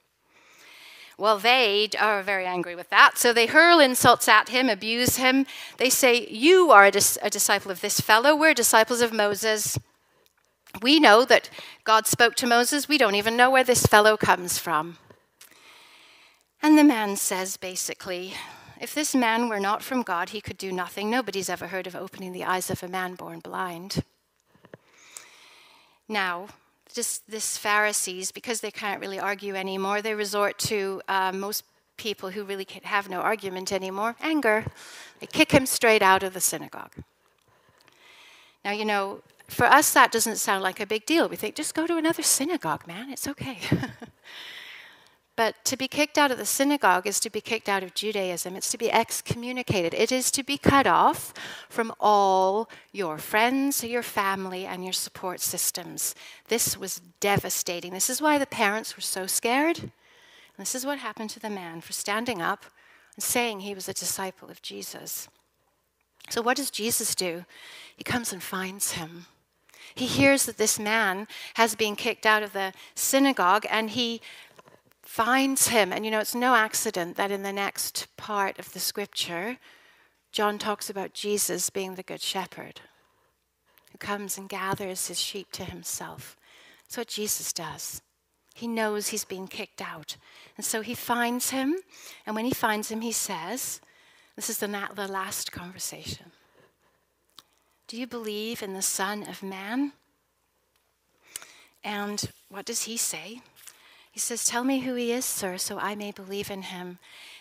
Well, 1.18 1.38
they 1.38 1.88
are 1.98 2.22
very 2.22 2.44
angry 2.44 2.74
with 2.74 2.90
that, 2.90 3.16
so 3.16 3.32
they 3.32 3.46
hurl 3.46 3.80
insults 3.80 4.28
at 4.28 4.50
him, 4.50 4.68
abuse 4.68 5.16
him. 5.16 5.46
They 5.78 5.88
say, 5.88 6.26
You 6.28 6.70
are 6.70 6.84
a, 6.84 6.90
dis- 6.90 7.18
a 7.22 7.30
disciple 7.30 7.70
of 7.70 7.80
this 7.80 8.00
fellow, 8.00 8.36
we're 8.36 8.52
disciples 8.52 9.00
of 9.00 9.14
Moses. 9.14 9.78
We 10.82 11.00
know 11.00 11.24
that 11.24 11.48
God 11.84 12.06
spoke 12.06 12.34
to 12.36 12.46
Moses, 12.46 12.86
we 12.86 12.98
don't 12.98 13.14
even 13.14 13.34
know 13.34 13.50
where 13.50 13.64
this 13.64 13.86
fellow 13.86 14.18
comes 14.18 14.58
from. 14.58 14.98
And 16.62 16.78
the 16.78 16.84
man 16.84 17.16
says 17.16 17.56
basically, 17.56 18.34
if 18.80 18.94
this 18.94 19.14
man 19.14 19.48
were 19.48 19.60
not 19.60 19.82
from 19.82 20.02
God, 20.02 20.30
he 20.30 20.40
could 20.40 20.58
do 20.58 20.72
nothing. 20.72 21.10
Nobody's 21.10 21.48
ever 21.48 21.68
heard 21.68 21.86
of 21.86 21.96
opening 21.96 22.32
the 22.32 22.44
eyes 22.44 22.70
of 22.70 22.82
a 22.82 22.88
man 22.88 23.14
born 23.14 23.40
blind. 23.40 24.02
Now, 26.08 26.48
just 26.92 27.30
this 27.30 27.56
Pharisees, 27.56 28.32
because 28.32 28.60
they 28.60 28.70
can't 28.70 29.00
really 29.00 29.18
argue 29.18 29.54
anymore, 29.54 30.02
they 30.02 30.14
resort 30.14 30.58
to 30.60 31.02
uh, 31.08 31.32
most 31.32 31.64
people 31.96 32.30
who 32.30 32.44
really 32.44 32.66
have 32.84 33.08
no 33.08 33.20
argument 33.20 33.72
anymore 33.72 34.16
anger. 34.20 34.64
They 35.20 35.26
kick 35.26 35.52
him 35.52 35.66
straight 35.66 36.02
out 36.02 36.22
of 36.22 36.34
the 36.34 36.40
synagogue. 36.40 36.92
Now, 38.64 38.72
you 38.72 38.84
know, 38.84 39.22
for 39.48 39.66
us, 39.66 39.92
that 39.92 40.12
doesn't 40.12 40.36
sound 40.36 40.62
like 40.62 40.80
a 40.80 40.86
big 40.86 41.06
deal. 41.06 41.28
We 41.28 41.36
think, 41.36 41.54
just 41.54 41.74
go 41.74 41.86
to 41.86 41.96
another 41.96 42.22
synagogue, 42.22 42.86
man, 42.86 43.10
it's 43.10 43.28
okay. 43.28 43.58
but 45.36 45.62
to 45.66 45.76
be 45.76 45.86
kicked 45.86 46.16
out 46.16 46.30
of 46.30 46.38
the 46.38 46.46
synagogue 46.46 47.06
is 47.06 47.20
to 47.20 47.30
be 47.30 47.42
kicked 47.42 47.68
out 47.68 47.82
of 47.82 47.94
Judaism, 47.94 48.56
it's 48.56 48.70
to 48.70 48.78
be 48.78 48.90
excommunicated, 48.90 49.92
it 49.92 50.10
is 50.10 50.30
to 50.30 50.42
be 50.42 50.56
cut 50.56 50.86
off 50.86 51.34
from 51.68 51.92
all 52.00 52.70
your 52.90 53.18
friends, 53.18 53.84
your 53.84 54.02
family, 54.02 54.64
and 54.64 54.82
your 54.82 54.94
support 54.94 55.40
systems. 55.40 56.14
This 56.48 56.78
was 56.78 57.00
devastating. 57.20 57.92
This 57.92 58.08
is 58.08 58.22
why 58.22 58.38
the 58.38 58.46
parents 58.46 58.96
were 58.96 59.02
so 59.02 59.26
scared. 59.26 59.92
this 60.56 60.74
is 60.74 60.86
what 60.86 60.98
happened 60.98 61.28
to 61.30 61.40
the 61.40 61.50
man 61.50 61.82
for 61.82 61.92
standing 61.92 62.40
up 62.40 62.64
and 63.14 63.22
saying 63.22 63.60
he 63.60 63.74
was 63.74 63.88
a 63.88 63.94
disciple 63.94 64.48
of 64.48 64.62
Jesus. 64.62 65.28
So, 66.30 66.42
what 66.42 66.56
does 66.56 66.70
Jesus 66.70 67.14
do? 67.14 67.44
He 67.96 68.04
comes 68.04 68.32
and 68.32 68.42
finds 68.42 68.92
him. 68.92 69.26
He 69.94 70.06
hears 70.06 70.44
that 70.46 70.58
this 70.58 70.78
man 70.78 71.28
has 71.54 71.74
been 71.74 71.96
kicked 71.96 72.26
out 72.26 72.42
of 72.42 72.52
the 72.52 72.72
synagogue 72.94 73.64
and 73.70 73.90
he 73.90 74.20
finds 75.06 75.68
him. 75.68 75.92
And 75.92 76.04
you 76.04 76.10
know, 76.10 76.20
it's 76.20 76.34
no 76.34 76.54
accident 76.54 77.16
that 77.16 77.30
in 77.30 77.42
the 77.42 77.52
next 77.52 78.08
part 78.16 78.58
of 78.58 78.72
the 78.72 78.80
scripture, 78.80 79.58
John 80.32 80.58
talks 80.58 80.90
about 80.90 81.14
Jesus 81.14 81.70
being 81.70 81.94
the 81.94 82.02
good 82.02 82.20
shepherd 82.20 82.80
who 83.92 83.98
comes 83.98 84.36
and 84.36 84.48
gathers 84.48 85.08
his 85.08 85.20
sheep 85.20 85.50
to 85.52 85.64
himself. 85.64 86.36
That's 86.82 86.98
what 86.98 87.08
Jesus 87.08 87.52
does. 87.52 88.02
He 88.54 88.66
knows 88.66 89.08
he's 89.08 89.24
been 89.24 89.48
kicked 89.48 89.80
out. 89.80 90.16
And 90.56 90.64
so 90.64 90.80
he 90.80 90.94
finds 90.94 91.50
him. 91.50 91.76
And 92.26 92.34
when 92.34 92.44
he 92.44 92.52
finds 92.52 92.90
him, 92.90 93.00
he 93.00 93.12
says, 93.12 93.80
This 94.34 94.50
is 94.50 94.58
the, 94.58 94.88
the 94.94 95.08
last 95.08 95.52
conversation. 95.52 96.32
Do 97.86 97.96
you 97.96 98.06
believe 98.06 98.62
in 98.62 98.74
the 98.74 98.82
Son 98.82 99.22
of 99.22 99.42
Man? 99.42 99.92
And 101.84 102.30
what 102.48 102.64
does 102.64 102.82
he 102.82 102.96
say? 102.96 103.40
He 104.16 104.20
says, 104.20 104.46
Tell 104.46 104.64
me 104.64 104.78
who 104.78 104.94
he 104.94 105.12
is, 105.12 105.26
sir, 105.26 105.58
so 105.58 105.78
I 105.78 105.94
may 105.94 106.10
believe 106.10 106.50
in 106.50 106.62
him. 106.62 106.98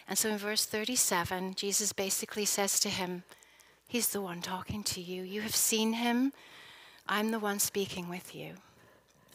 And 0.09 0.17
so 0.17 0.27
in 0.27 0.37
verse 0.37 0.65
37, 0.65 1.53
Jesus 1.55 1.93
basically 1.93 2.43
says 2.43 2.81
to 2.81 2.89
him, 2.89 3.23
He's 3.87 4.09
the 4.09 4.19
one 4.19 4.41
talking 4.41 4.83
to 4.83 4.99
you. 4.99 5.23
You 5.23 5.39
have 5.39 5.55
seen 5.55 5.93
him. 5.93 6.33
I'm 7.07 7.31
the 7.31 7.39
one 7.39 7.59
speaking 7.59 8.09
with 8.09 8.35
you. 8.35 8.55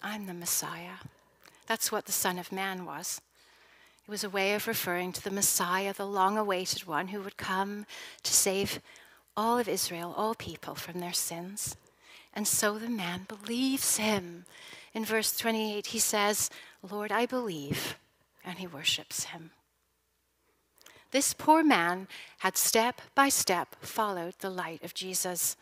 I'm 0.02 0.26
the 0.26 0.34
Messiah. 0.34 0.98
That's 1.66 1.90
what 1.90 2.04
the 2.04 2.12
Son 2.12 2.38
of 2.38 2.52
Man 2.52 2.84
was. 2.84 3.22
It 4.06 4.10
was 4.10 4.22
a 4.22 4.28
way 4.28 4.52
of 4.52 4.68
referring 4.68 5.12
to 5.12 5.24
the 5.24 5.30
Messiah, 5.30 5.94
the 5.94 6.06
long 6.06 6.36
awaited 6.36 6.86
one 6.86 7.08
who 7.08 7.22
would 7.22 7.38
come 7.38 7.86
to 8.22 8.32
save 8.34 8.80
all 9.34 9.58
of 9.58 9.66
Israel, 9.66 10.12
all 10.14 10.34
people, 10.34 10.74
from 10.74 11.00
their 11.00 11.14
sins. 11.14 11.78
And 12.34 12.46
so 12.46 12.78
the 12.78 12.90
man 12.90 13.24
believes 13.26 13.96
him. 13.96 14.44
In 14.92 15.06
verse 15.06 15.36
28, 15.36 15.86
he 15.86 15.98
says, 15.98 16.50
Lord, 16.88 17.12
I 17.12 17.26
believe, 17.26 17.98
and 18.44 18.58
he 18.58 18.66
worships 18.66 19.24
him. 19.24 19.50
This 21.10 21.34
poor 21.34 21.62
man 21.62 22.08
had 22.38 22.56
step 22.56 23.00
by 23.14 23.28
step 23.28 23.76
followed 23.80 24.34
the 24.38 24.50
light 24.50 24.82
of 24.84 24.94
Jesus. 24.94 25.56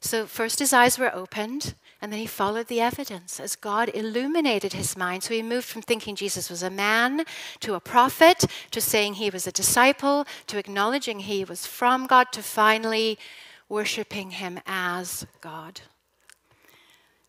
So, 0.00 0.26
first 0.26 0.58
his 0.58 0.72
eyes 0.72 0.98
were 0.98 1.14
opened, 1.14 1.74
and 2.00 2.12
then 2.12 2.18
he 2.18 2.26
followed 2.26 2.66
the 2.66 2.80
evidence 2.80 3.38
as 3.38 3.54
God 3.54 3.88
illuminated 3.94 4.72
his 4.72 4.96
mind. 4.96 5.22
So, 5.22 5.34
he 5.34 5.42
moved 5.42 5.66
from 5.66 5.82
thinking 5.82 6.16
Jesus 6.16 6.50
was 6.50 6.62
a 6.62 6.70
man 6.70 7.24
to 7.60 7.74
a 7.74 7.80
prophet, 7.80 8.44
to 8.72 8.80
saying 8.80 9.14
he 9.14 9.30
was 9.30 9.46
a 9.46 9.52
disciple, 9.52 10.26
to 10.48 10.58
acknowledging 10.58 11.20
he 11.20 11.44
was 11.44 11.66
from 11.66 12.06
God, 12.06 12.32
to 12.32 12.42
finally 12.42 13.18
worshiping 13.68 14.32
him 14.32 14.58
as 14.66 15.26
God. 15.40 15.82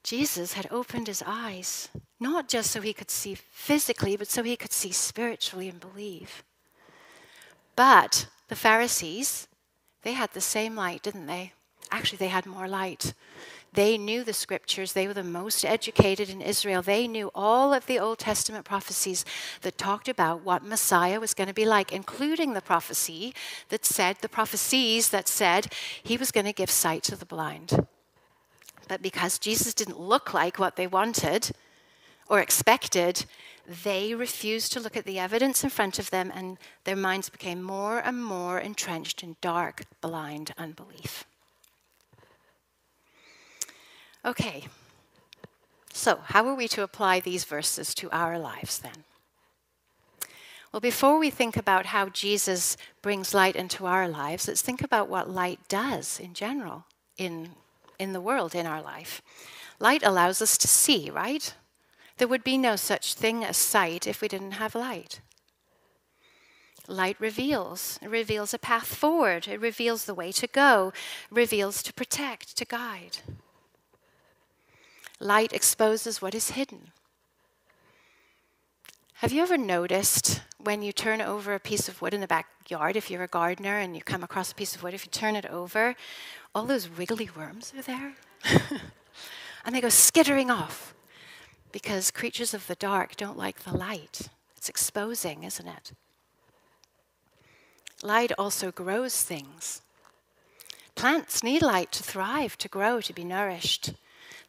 Jesus 0.03 0.53
had 0.53 0.67
opened 0.69 1.08
his 1.08 1.23
eyes, 1.25 1.89
not 2.23 2.47
just 2.47 2.71
so 2.71 2.81
he 2.81 2.93
could 2.93 3.12
see 3.12 3.36
physically, 3.36 4.17
but 4.17 4.27
so 4.27 4.41
he 4.41 4.55
could 4.55 4.73
see 4.73 4.91
spiritually 4.91 5.69
and 5.69 5.79
believe. 5.79 6.43
But 7.75 8.27
the 8.47 8.55
Pharisees, 8.55 9.47
they 10.01 10.13
had 10.13 10.33
the 10.33 10.41
same 10.41 10.75
light, 10.75 11.03
didn't 11.03 11.27
they? 11.27 11.53
Actually, 11.91 12.17
they 12.17 12.29
had 12.29 12.45
more 12.45 12.67
light. 12.67 13.13
They 13.73 13.97
knew 13.97 14.23
the 14.23 14.33
scriptures. 14.33 14.93
They 14.93 15.07
were 15.07 15.15
the 15.15 15.23
most 15.23 15.65
educated 15.65 16.29
in 16.29 16.41
Israel. 16.41 16.81
They 16.81 17.07
knew 17.07 17.31
all 17.33 17.73
of 17.73 17.88
the 17.88 17.99
Old 17.99 18.19
Testament 18.19 18.65
prophecies 18.65 19.25
that 19.62 19.77
talked 19.77 20.07
about 20.07 20.43
what 20.43 20.63
Messiah 20.63 21.19
was 21.19 21.33
going 21.33 21.47
to 21.47 21.53
be 21.53 21.65
like, 21.65 21.91
including 21.91 22.53
the 22.53 22.62
prophecy 22.62 23.33
that 23.69 23.86
said, 23.86 24.17
the 24.21 24.29
prophecies 24.29 25.09
that 25.09 25.27
said 25.27 25.73
he 26.01 26.17
was 26.17 26.31
going 26.31 26.45
to 26.45 26.53
give 26.53 26.69
sight 26.69 27.03
to 27.03 27.15
the 27.15 27.25
blind. 27.25 27.86
But 28.88 29.01
because 29.01 29.39
Jesus 29.39 29.73
didn't 29.73 29.99
look 29.99 30.33
like 30.33 30.59
what 30.59 30.75
they 30.75 30.88
wanted 30.88 31.51
or 32.29 32.39
expected, 32.39 33.25
they 33.83 34.13
refused 34.13 34.73
to 34.73 34.79
look 34.79 34.97
at 34.97 35.05
the 35.05 35.19
evidence 35.19 35.63
in 35.63 35.69
front 35.69 35.99
of 35.99 36.09
them, 36.09 36.31
and 36.33 36.57
their 36.83 36.95
minds 36.95 37.29
became 37.29 37.62
more 37.62 37.99
and 37.99 38.23
more 38.23 38.59
entrenched 38.59 39.23
in 39.23 39.38
dark, 39.41 39.83
blind 40.01 40.53
unbelief. 40.57 41.25
Okay, 44.25 44.67
so 45.91 46.19
how 46.25 46.47
are 46.47 46.55
we 46.55 46.67
to 46.69 46.83
apply 46.83 47.19
these 47.19 47.43
verses 47.43 47.93
to 47.95 48.09
our 48.12 48.39
lives 48.39 48.79
then? 48.79 49.03
Well, 50.71 50.79
before 50.79 51.19
we 51.19 51.29
think 51.29 51.55
about 51.55 51.86
how 51.86 52.09
Jesus 52.09 52.77
brings 53.03 53.33
light 53.33 53.55
into 53.55 53.86
our 53.86 54.07
lives, 54.07 54.47
let's 54.47 54.63
think 54.63 54.81
about 54.81 55.07
what 55.07 55.29
light 55.29 55.59
does 55.67 56.19
in 56.19 56.33
general 56.33 56.86
in, 57.15 57.51
in 57.99 58.13
the 58.13 58.21
world, 58.21 58.55
in 58.55 58.65
our 58.65 58.81
life. 58.81 59.21
Light 59.79 60.01
allows 60.03 60.41
us 60.41 60.57
to 60.57 60.67
see, 60.67 61.12
right? 61.12 61.53
There 62.17 62.28
would 62.28 62.43
be 62.43 62.58
no 62.58 62.76
such 62.76 63.13
thing 63.13 63.43
as 63.43 63.58
sight 63.58 64.08
if 64.08 64.21
we 64.21 64.28
didn't 64.28 64.54
have 64.54 64.76
light. 64.76 65.21
Light 66.88 67.15
reveals. 67.19 67.97
It 68.02 68.10
reveals 68.10 68.54
a 68.54 68.60
path 68.60 68.93
forward. 68.93 69.47
It 69.47 69.60
reveals 69.60 70.06
the 70.06 70.13
way 70.13 70.32
to 70.34 70.47
go. 70.47 70.91
It 71.32 71.36
reveals 71.36 71.82
to 71.84 71.93
protect, 71.93 72.58
to 72.58 72.65
guide. 72.65 73.19
Light 75.19 75.54
exposes 75.54 76.21
what 76.21 76.36
is 76.36 76.52
hidden. 76.52 76.91
Have 79.15 79.32
you 79.32 79.41
ever 79.41 79.58
noticed 79.58 80.41
when 80.58 80.82
you 80.82 80.91
turn 80.91 81.21
over 81.21 81.54
a 81.54 81.60
piece 81.60 81.88
of 81.88 82.02
wood 82.02 82.13
in 82.13 82.19
the 82.19 82.28
backyard, 82.28 82.97
if 82.97 83.10
you're 83.10 83.23
a 83.23 83.28
gardener 83.28 83.78
and 83.78 83.95
you 83.95 84.04
come 84.04 84.21
across 84.21 84.52
a 84.52 84.56
piece 84.56 84.76
of 84.76 84.84
wood, 84.84 84.93
if 84.93 85.06
you 85.06 85.12
turn 85.12 85.38
it 85.38 85.45
over, 85.45 85.95
all 86.54 86.65
those 86.65 86.89
wiggly 86.89 87.30
worms 87.36 87.73
are 87.78 87.82
there? 87.82 88.15
and 89.65 89.73
they 89.73 89.80
go 89.80 89.88
skittering 89.88 90.52
off 90.52 90.93
because 91.73 92.12
creatures 92.12 92.53
of 92.53 92.67
the 92.67 92.75
dark 92.75 93.17
don't 93.17 93.38
like 93.38 93.63
the 93.63 93.75
light. 93.75 94.29
It's 94.55 94.69
exposing, 94.69 95.43
isn't 95.43 95.67
it? 95.67 95.91
Light 98.01 98.31
also 98.38 98.71
grows 98.71 99.21
things. 99.23 99.81
Plants 100.95 101.43
need 101.43 101.62
light 101.62 101.91
to 101.93 102.03
thrive, 102.03 102.57
to 102.59 102.69
grow, 102.69 103.01
to 103.01 103.12
be 103.12 103.23
nourished. 103.25 103.93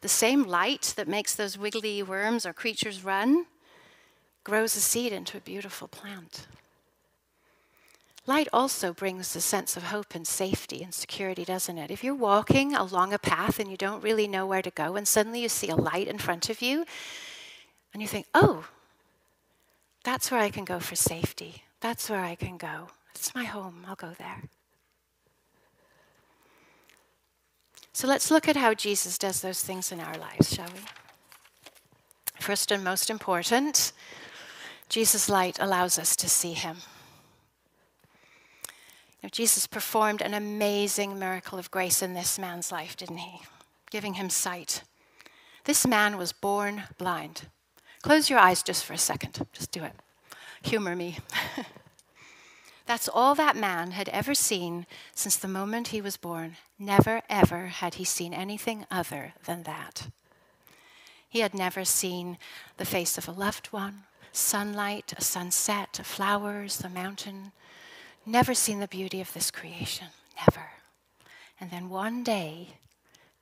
The 0.03 0.09
same 0.09 0.45
light 0.45 0.93
that 0.97 1.09
makes 1.09 1.35
those 1.35 1.59
wiggly 1.59 2.03
worms 2.03 2.45
or 2.45 2.53
creatures 2.53 3.03
run 3.03 3.47
grows 4.45 4.77
a 4.77 4.81
seed 4.81 5.13
into 5.13 5.39
a 5.39 5.41
beautiful 5.41 5.89
plant. 5.89 6.47
Light 8.27 8.49
also 8.55 8.95
brings 8.95 9.37
a 9.37 9.41
sense 9.41 9.77
of 9.77 9.85
hope 9.85 10.15
and 10.15 10.27
safety 10.27 10.83
and 10.83 10.95
security, 10.95 11.45
doesn't 11.45 11.77
it? 11.77 11.91
If 11.91 12.03
you're 12.03 12.15
walking 12.15 12.75
along 12.75 13.13
a 13.13 13.19
path 13.19 13.59
and 13.59 13.71
you 13.71 13.77
don't 13.77 14.03
really 14.03 14.27
know 14.27 14.47
where 14.47 14.63
to 14.63 14.71
go, 14.71 14.97
and 14.97 15.07
suddenly 15.07 15.43
you 15.43 15.49
see 15.51 15.69
a 15.69 15.77
light 15.77 16.09
in 16.09 16.17
front 16.17 16.49
of 16.49 16.63
you, 16.63 16.87
and 17.93 18.01
you 18.01 18.09
think, 18.09 18.27
oh, 18.33 18.67
that's 20.05 20.31
where 20.31 20.41
I 20.41 20.49
can 20.49 20.65
go 20.65 20.81
for 20.81 20.97
safety. 20.97 21.65
That's 21.81 22.09
where 22.09 22.21
I 22.21 22.35
can 22.35 22.57
go. 22.57 22.89
It's 23.15 23.35
my 23.35 23.45
home. 23.45 23.85
I'll 23.87 23.95
go 23.95 24.13
there. 24.19 24.43
So 27.93 28.09
let's 28.09 28.31
look 28.31 28.49
at 28.49 28.57
how 28.57 28.75
Jesus 28.75 29.19
does 29.19 29.43
those 29.43 29.63
things 29.63 29.93
in 29.93 30.01
our 30.01 30.17
lives, 30.17 30.53
shall 30.53 30.69
we? 30.75 30.81
First 32.41 32.73
and 32.73 32.83
most 32.83 33.11
important, 33.11 33.93
Jesus' 34.89 35.29
light 35.29 35.59
allows 35.61 35.99
us 35.99 36.17
to 36.17 36.29
see 36.29 36.55
him. 36.55 36.79
Know, 39.25 39.29
Jesus 39.33 39.67
performed 39.67 40.21
an 40.21 40.35
amazing 40.35 41.19
miracle 41.19 41.59
of 41.59 41.71
grace 41.71 42.03
in 42.03 42.13
this 42.13 42.39
man's 42.39 42.71
life, 42.71 42.95
didn't 42.95 43.17
he? 43.17 43.41
Giving 43.91 44.15
him 44.15 44.29
sight. 44.29 44.83
This 45.65 45.87
man 45.87 46.19
was 46.19 46.33
born 46.33 46.83
blind. 46.99 47.49
Close 48.03 48.29
your 48.29 48.39
eyes 48.39 48.63
just 48.63 48.85
for 48.85 48.93
a 48.93 48.99
second. 48.99 49.47
Just 49.55 49.73
do 49.73 49.83
it. 49.83 49.95
Humor 50.65 50.95
me. 50.95 51.21
That's 52.87 53.09
all 53.09 53.35
that 53.37 53.57
man 53.57 53.93
had 53.93 54.11
ever 54.11 54.35
seen 54.35 54.85
since 55.15 55.37
the 55.37 55.49
moment 55.49 55.89
he 55.89 56.03
was 56.03 56.19
born. 56.19 56.57
Never, 56.79 57.23
ever 57.31 57.69
had 57.69 57.95
he 57.95 58.05
seen 58.05 58.35
anything 58.35 58.85
other 58.91 59.33
than 59.47 59.63
that. 59.63 60.09
He 61.31 61.41
had 61.41 61.55
never 61.55 61.87
seen 61.87 62.37
the 62.77 62.85
face 62.85 63.17
of 63.17 63.27
a 63.27 63.33
loved 63.33 63.69
one, 63.69 64.03
sunlight, 64.33 65.15
a 65.17 65.23
sunset, 65.23 65.99
flowers, 66.05 66.77
the 66.77 66.91
mountain. 66.91 67.53
Never 68.27 68.55
seen 68.55 68.81
the 68.81 68.89
beauty 68.89 69.21
of 69.21 69.33
this 69.33 69.51
creation. 69.51 70.09
Never. 70.41 70.67
And 71.61 71.71
then 71.71 71.89
one 71.89 72.23
day, 72.23 72.69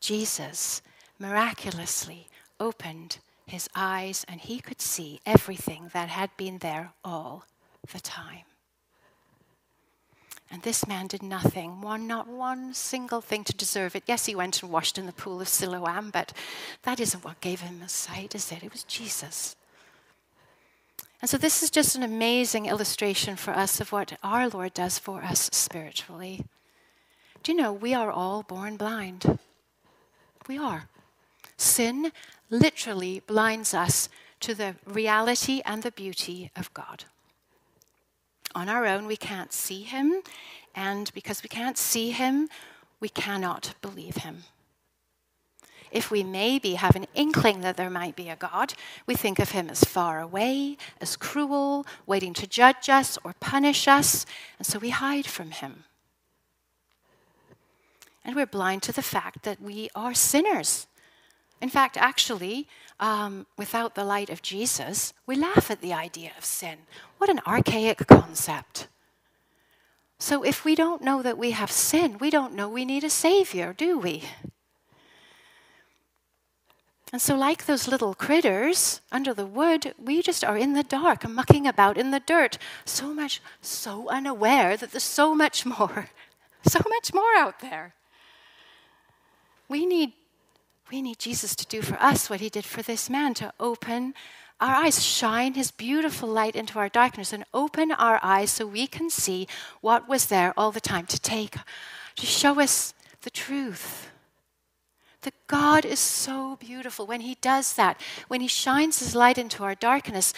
Jesus 0.00 0.82
miraculously 1.18 2.26
opened 2.58 3.18
his 3.46 3.68
eyes 3.74 4.24
and 4.28 4.40
he 4.40 4.60
could 4.60 4.80
see 4.80 5.20
everything 5.24 5.90
that 5.92 6.08
had 6.08 6.30
been 6.36 6.58
there 6.58 6.92
all 7.04 7.44
the 7.92 8.00
time. 8.00 8.44
And 10.50 10.62
this 10.62 10.86
man 10.86 11.06
did 11.06 11.22
nothing, 11.22 11.80
one, 11.80 12.06
not 12.06 12.28
one 12.28 12.74
single 12.74 13.22
thing 13.22 13.42
to 13.44 13.54
deserve 13.54 13.96
it. 13.96 14.02
Yes, 14.06 14.26
he 14.26 14.34
went 14.34 14.62
and 14.62 14.70
washed 14.70 14.98
in 14.98 15.06
the 15.06 15.12
pool 15.12 15.40
of 15.40 15.48
Siloam, 15.48 16.10
but 16.10 16.34
that 16.82 17.00
isn't 17.00 17.24
what 17.24 17.40
gave 17.40 17.60
him 17.60 17.80
a 17.82 17.88
sight, 17.88 18.34
is 18.34 18.52
it? 18.52 18.62
It 18.62 18.72
was 18.72 18.84
Jesus. 18.84 19.56
And 21.22 21.30
so, 21.30 21.38
this 21.38 21.62
is 21.62 21.70
just 21.70 21.96
an 21.96 22.02
amazing 22.02 22.66
illustration 22.66 23.36
for 23.36 23.52
us 23.52 23.80
of 23.80 23.92
what 23.92 24.18
our 24.22 24.48
Lord 24.48 24.74
does 24.74 24.98
for 24.98 25.22
us 25.22 25.48
spiritually. 25.52 26.44
Do 27.42 27.52
you 27.52 27.58
know 27.58 27.72
we 27.72 27.94
are 27.94 28.10
all 28.10 28.42
born 28.42 28.76
blind? 28.76 29.38
We 30.46 30.58
are. 30.58 30.88
Sin 31.56 32.12
literally 32.50 33.22
blinds 33.26 33.72
us 33.72 34.10
to 34.40 34.54
the 34.54 34.74
reality 34.84 35.62
and 35.64 35.82
the 35.82 35.92
beauty 35.92 36.50
of 36.54 36.74
God 36.74 37.04
on 38.54 38.68
our 38.68 38.86
own, 38.86 39.06
we 39.06 39.16
can't 39.16 39.52
see 39.52 39.82
him. 39.82 40.22
And 40.74 41.12
because 41.14 41.42
we 41.42 41.48
can't 41.48 41.78
see 41.78 42.10
him, 42.10 42.48
we 43.00 43.08
cannot 43.08 43.74
believe 43.82 44.18
him. 44.18 44.44
If 45.92 46.10
we 46.10 46.24
maybe 46.24 46.74
have 46.74 46.96
an 46.96 47.06
inkling 47.14 47.60
that 47.60 47.76
there 47.76 47.90
might 47.90 48.16
be 48.16 48.30
a 48.30 48.36
God, 48.36 48.72
we 49.06 49.14
think 49.14 49.38
of 49.38 49.50
him 49.50 49.68
as 49.68 49.84
far 49.84 50.20
away, 50.20 50.78
as 51.00 51.16
cruel, 51.16 51.86
waiting 52.06 52.32
to 52.34 52.46
judge 52.46 52.88
us 52.88 53.18
or 53.22 53.34
punish 53.38 53.86
us, 53.86 54.24
and 54.58 54.66
so 54.66 54.78
we 54.78 54.90
hide 54.90 55.26
from 55.26 55.50
him. 55.50 55.84
And 58.24 58.34
we're 58.34 58.46
blind 58.46 58.82
to 58.84 58.92
the 58.92 59.02
fact 59.02 59.42
that 59.42 59.60
we 59.60 59.90
are 59.94 60.14
sinners. 60.14 60.86
In 61.60 61.68
fact, 61.68 61.96
actually, 61.96 62.68
um, 62.98 63.46
without 63.58 63.94
the 63.94 64.04
light 64.04 64.30
of 64.30 64.42
Jesus, 64.42 65.12
we 65.26 65.36
laugh 65.36 65.70
at 65.70 65.82
the 65.82 65.92
idea 65.92 66.30
of 66.38 66.44
sin. 66.44 66.78
What 67.18 67.28
an 67.28 67.40
archaic 67.46 68.06
concept. 68.06 68.88
So, 70.18 70.42
if 70.42 70.64
we 70.64 70.74
don't 70.74 71.02
know 71.02 71.20
that 71.20 71.36
we 71.36 71.50
have 71.50 71.70
sin, 71.70 72.16
we 72.18 72.30
don't 72.30 72.54
know 72.54 72.68
we 72.68 72.84
need 72.84 73.04
a 73.04 73.10
Savior, 73.10 73.74
do 73.76 73.98
we? 73.98 74.22
And 77.12 77.20
so, 77.20 77.36
like 77.36 77.66
those 77.66 77.86
little 77.86 78.14
critters 78.14 79.02
under 79.12 79.34
the 79.34 79.44
wood, 79.44 79.94
we 80.02 80.22
just 80.22 80.42
are 80.42 80.56
in 80.56 80.72
the 80.72 80.82
dark, 80.82 81.28
mucking 81.28 81.66
about 81.66 81.98
in 81.98 82.10
the 82.10 82.20
dirt, 82.20 82.56
so 82.86 83.12
much, 83.12 83.42
so 83.60 84.08
unaware 84.08 84.78
that 84.78 84.92
there's 84.92 85.02
so 85.02 85.34
much 85.34 85.66
more, 85.66 86.08
so 86.66 86.80
much 86.88 87.12
more 87.12 87.36
out 87.36 87.60
there. 87.60 87.94
We 89.68 89.84
need 89.84 90.14
we 90.90 91.00
need 91.00 91.18
Jesus 91.18 91.56
to 91.56 91.66
do 91.66 91.80
for 91.80 91.96
us 92.02 92.28
what 92.28 92.40
he 92.40 92.50
did 92.50 92.66
for 92.66 92.82
this 92.82 93.08
man 93.08 93.32
to 93.34 93.52
open 93.58 94.12
our 94.60 94.74
eyes, 94.74 95.02
shine 95.02 95.54
his 95.54 95.70
beautiful 95.70 96.28
light 96.28 96.54
into 96.54 96.78
our 96.78 96.90
darkness, 96.90 97.32
and 97.32 97.44
open 97.54 97.90
our 97.92 98.20
eyes 98.22 98.50
so 98.50 98.66
we 98.66 98.86
can 98.86 99.08
see 99.08 99.48
what 99.80 100.06
was 100.06 100.26
there 100.26 100.52
all 100.54 100.70
the 100.70 100.80
time 100.80 101.06
to 101.06 101.18
take, 101.18 101.56
to 102.16 102.26
show 102.26 102.60
us 102.60 102.92
the 103.22 103.30
truth. 103.30 104.11
That 105.22 105.34
God 105.46 105.84
is 105.84 106.00
so 106.00 106.56
beautiful. 106.56 107.06
When 107.06 107.20
He 107.20 107.36
does 107.40 107.74
that, 107.74 108.00
when 108.28 108.40
He 108.40 108.48
shines 108.48 108.98
His 108.98 109.14
light 109.14 109.38
into 109.38 109.64
our 109.64 109.74
darkness, 109.74 110.32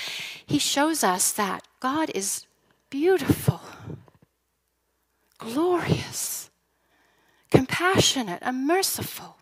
He 0.45 0.59
shows 0.59 1.03
us 1.03 1.33
that 1.33 1.67
God 1.81 2.11
is 2.15 2.47
beautiful, 2.91 3.61
glorious, 5.39 6.51
compassionate, 7.51 8.41
and 8.43 8.67
merciful 8.67 9.39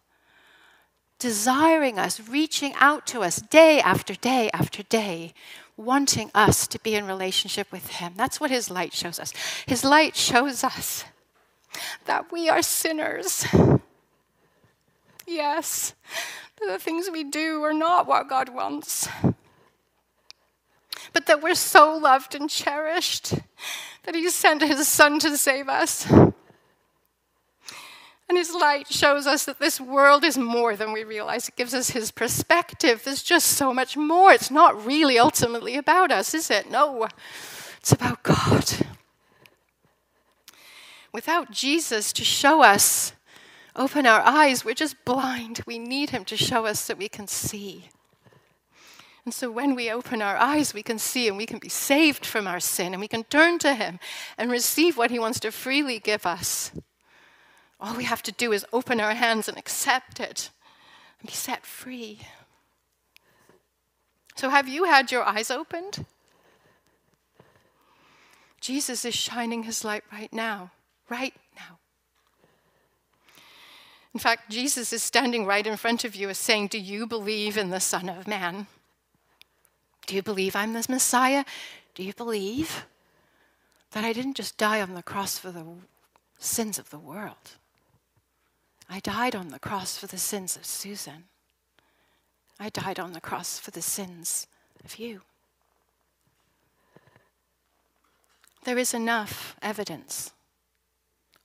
desiring 1.22 2.00
us, 2.00 2.18
reaching 2.28 2.74
out 2.80 3.06
to 3.06 3.22
us 3.22 3.36
day 3.36 3.80
after 3.80 4.12
day 4.12 4.50
after 4.52 4.82
day, 4.82 5.32
wanting 5.76 6.28
us 6.34 6.66
to 6.66 6.80
be 6.80 6.96
in 6.96 7.06
relationship 7.06 7.70
with 7.70 7.86
Him. 7.86 8.14
That's 8.16 8.40
what 8.40 8.50
His 8.50 8.68
light 8.70 8.92
shows 8.92 9.20
us. 9.20 9.32
His 9.64 9.84
light 9.84 10.16
shows 10.16 10.64
us 10.64 11.04
that 12.06 12.32
we 12.32 12.48
are 12.48 12.60
sinners. 12.60 13.46
Yes, 15.34 15.94
that 16.60 16.66
the 16.66 16.78
things 16.78 17.10
we 17.10 17.24
do 17.24 17.62
are 17.62 17.72
not 17.72 18.06
what 18.06 18.28
God 18.28 18.48
wants. 18.48 19.08
But 21.12 21.26
that 21.26 21.42
we're 21.42 21.54
so 21.54 21.96
loved 21.96 22.34
and 22.34 22.48
cherished 22.48 23.34
that 24.04 24.14
He 24.14 24.28
sent 24.30 24.62
His 24.62 24.86
Son 24.88 25.18
to 25.20 25.36
save 25.36 25.68
us. 25.68 26.06
And 28.32 28.38
his 28.38 28.54
light 28.54 28.90
shows 28.90 29.26
us 29.26 29.44
that 29.44 29.58
this 29.58 29.78
world 29.78 30.24
is 30.24 30.38
more 30.38 30.74
than 30.74 30.94
we 30.94 31.04
realize. 31.04 31.48
It 31.48 31.56
gives 31.56 31.74
us 31.74 31.90
his 31.90 32.10
perspective. 32.10 33.04
There's 33.04 33.22
just 33.22 33.46
so 33.46 33.74
much 33.74 33.94
more. 33.94 34.32
It's 34.32 34.50
not 34.50 34.86
really 34.86 35.18
ultimately 35.18 35.76
about 35.76 36.10
us, 36.10 36.32
is 36.32 36.50
it? 36.50 36.70
No, 36.70 37.08
it's 37.78 37.92
about 37.92 38.22
God. 38.22 38.86
Without 41.12 41.50
Jesus 41.50 42.10
to 42.14 42.24
show 42.24 42.62
us, 42.62 43.12
open 43.74 44.06
our 44.06 44.20
eyes, 44.20 44.64
we're 44.64 44.74
just 44.74 45.04
blind. 45.04 45.60
We 45.66 45.78
need 45.78 46.10
him 46.10 46.24
to 46.26 46.36
show 46.36 46.66
us 46.66 46.80
so 46.80 46.94
we 46.94 47.08
can 47.08 47.26
see. 47.26 47.88
And 49.24 49.32
so 49.32 49.50
when 49.50 49.74
we 49.74 49.90
open 49.90 50.20
our 50.20 50.36
eyes, 50.36 50.74
we 50.74 50.82
can 50.82 50.98
see 50.98 51.28
and 51.28 51.36
we 51.36 51.46
can 51.46 51.58
be 51.58 51.68
saved 51.68 52.26
from 52.26 52.46
our 52.46 52.58
sin 52.58 52.92
and 52.92 53.00
we 53.00 53.08
can 53.08 53.24
turn 53.24 53.58
to 53.60 53.74
him 53.74 54.00
and 54.36 54.50
receive 54.50 54.96
what 54.96 55.12
he 55.12 55.18
wants 55.18 55.38
to 55.40 55.52
freely 55.52 56.00
give 56.00 56.26
us. 56.26 56.72
All 57.78 57.96
we 57.96 58.04
have 58.04 58.22
to 58.24 58.32
do 58.32 58.52
is 58.52 58.66
open 58.72 59.00
our 59.00 59.14
hands 59.14 59.48
and 59.48 59.56
accept 59.56 60.18
it 60.18 60.50
and 61.20 61.28
be 61.28 61.34
set 61.34 61.64
free. 61.64 62.20
So, 64.34 64.50
have 64.50 64.68
you 64.68 64.84
had 64.84 65.12
your 65.12 65.24
eyes 65.24 65.50
opened? 65.50 66.04
Jesus 68.60 69.04
is 69.04 69.14
shining 69.14 69.64
his 69.64 69.84
light 69.84 70.04
right 70.12 70.32
now, 70.32 70.70
right. 71.08 71.34
In 74.14 74.20
fact, 74.20 74.50
Jesus 74.50 74.92
is 74.92 75.02
standing 75.02 75.46
right 75.46 75.66
in 75.66 75.76
front 75.76 76.04
of 76.04 76.14
you, 76.14 76.28
is 76.28 76.38
saying, 76.38 76.68
Do 76.68 76.78
you 76.78 77.06
believe 77.06 77.56
in 77.56 77.70
the 77.70 77.80
Son 77.80 78.08
of 78.08 78.28
Man? 78.28 78.66
Do 80.06 80.14
you 80.14 80.22
believe 80.22 80.54
I'm 80.54 80.74
the 80.74 80.84
Messiah? 80.88 81.44
Do 81.94 82.02
you 82.02 82.12
believe 82.12 82.84
that 83.92 84.04
I 84.04 84.12
didn't 84.12 84.36
just 84.36 84.58
die 84.58 84.80
on 84.82 84.94
the 84.94 85.02
cross 85.02 85.38
for 85.38 85.50
the 85.50 85.64
sins 86.38 86.78
of 86.78 86.90
the 86.90 86.98
world? 86.98 87.56
I 88.88 89.00
died 89.00 89.34
on 89.34 89.48
the 89.48 89.58
cross 89.58 89.96
for 89.96 90.06
the 90.06 90.18
sins 90.18 90.56
of 90.56 90.66
Susan. 90.66 91.24
I 92.60 92.68
died 92.68 93.00
on 93.00 93.12
the 93.12 93.20
cross 93.20 93.58
for 93.58 93.70
the 93.70 93.82
sins 93.82 94.46
of 94.84 94.96
you. 94.96 95.22
There 98.64 98.78
is 98.78 98.92
enough 98.92 99.56
evidence. 99.62 100.32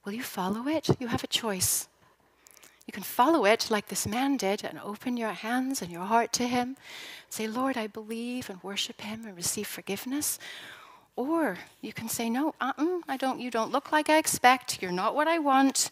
Will 0.04 0.14
you 0.14 0.24
follow 0.24 0.68
it? 0.68 0.90
You 1.00 1.08
have 1.08 1.24
a 1.24 1.28
choice. 1.28 1.88
You 2.88 2.94
can 2.94 3.04
follow 3.04 3.46
it 3.46 3.70
like 3.70 3.90
this 3.90 4.08
man 4.08 4.38
did 4.38 4.64
and 4.64 4.80
open 4.80 5.18
your 5.18 5.34
hands 5.34 5.82
and 5.82 5.92
your 5.92 6.06
heart 6.06 6.32
to 6.34 6.48
him. 6.48 6.78
Say, 7.30 7.46
Lord, 7.46 7.76
I 7.78 7.88
believe 7.88 8.50
and 8.50 8.64
worship 8.64 9.02
him 9.02 9.26
and 9.26 9.36
receive 9.36 9.68
forgiveness. 9.68 10.40
Or 11.18 11.58
you 11.82 11.92
can 11.92 12.08
say, 12.08 12.30
No, 12.30 12.56
uh-uh, 12.62 13.00
I 13.10 13.18
don't, 13.18 13.42
you 13.42 13.52
don't 13.52 13.72
look 13.72 13.92
like 13.92 14.10
I 14.10 14.18
expect. 14.18 14.82
You're 14.82 14.92
not 14.92 15.16
what 15.16 15.28
I 15.28 15.38
want. 15.38 15.92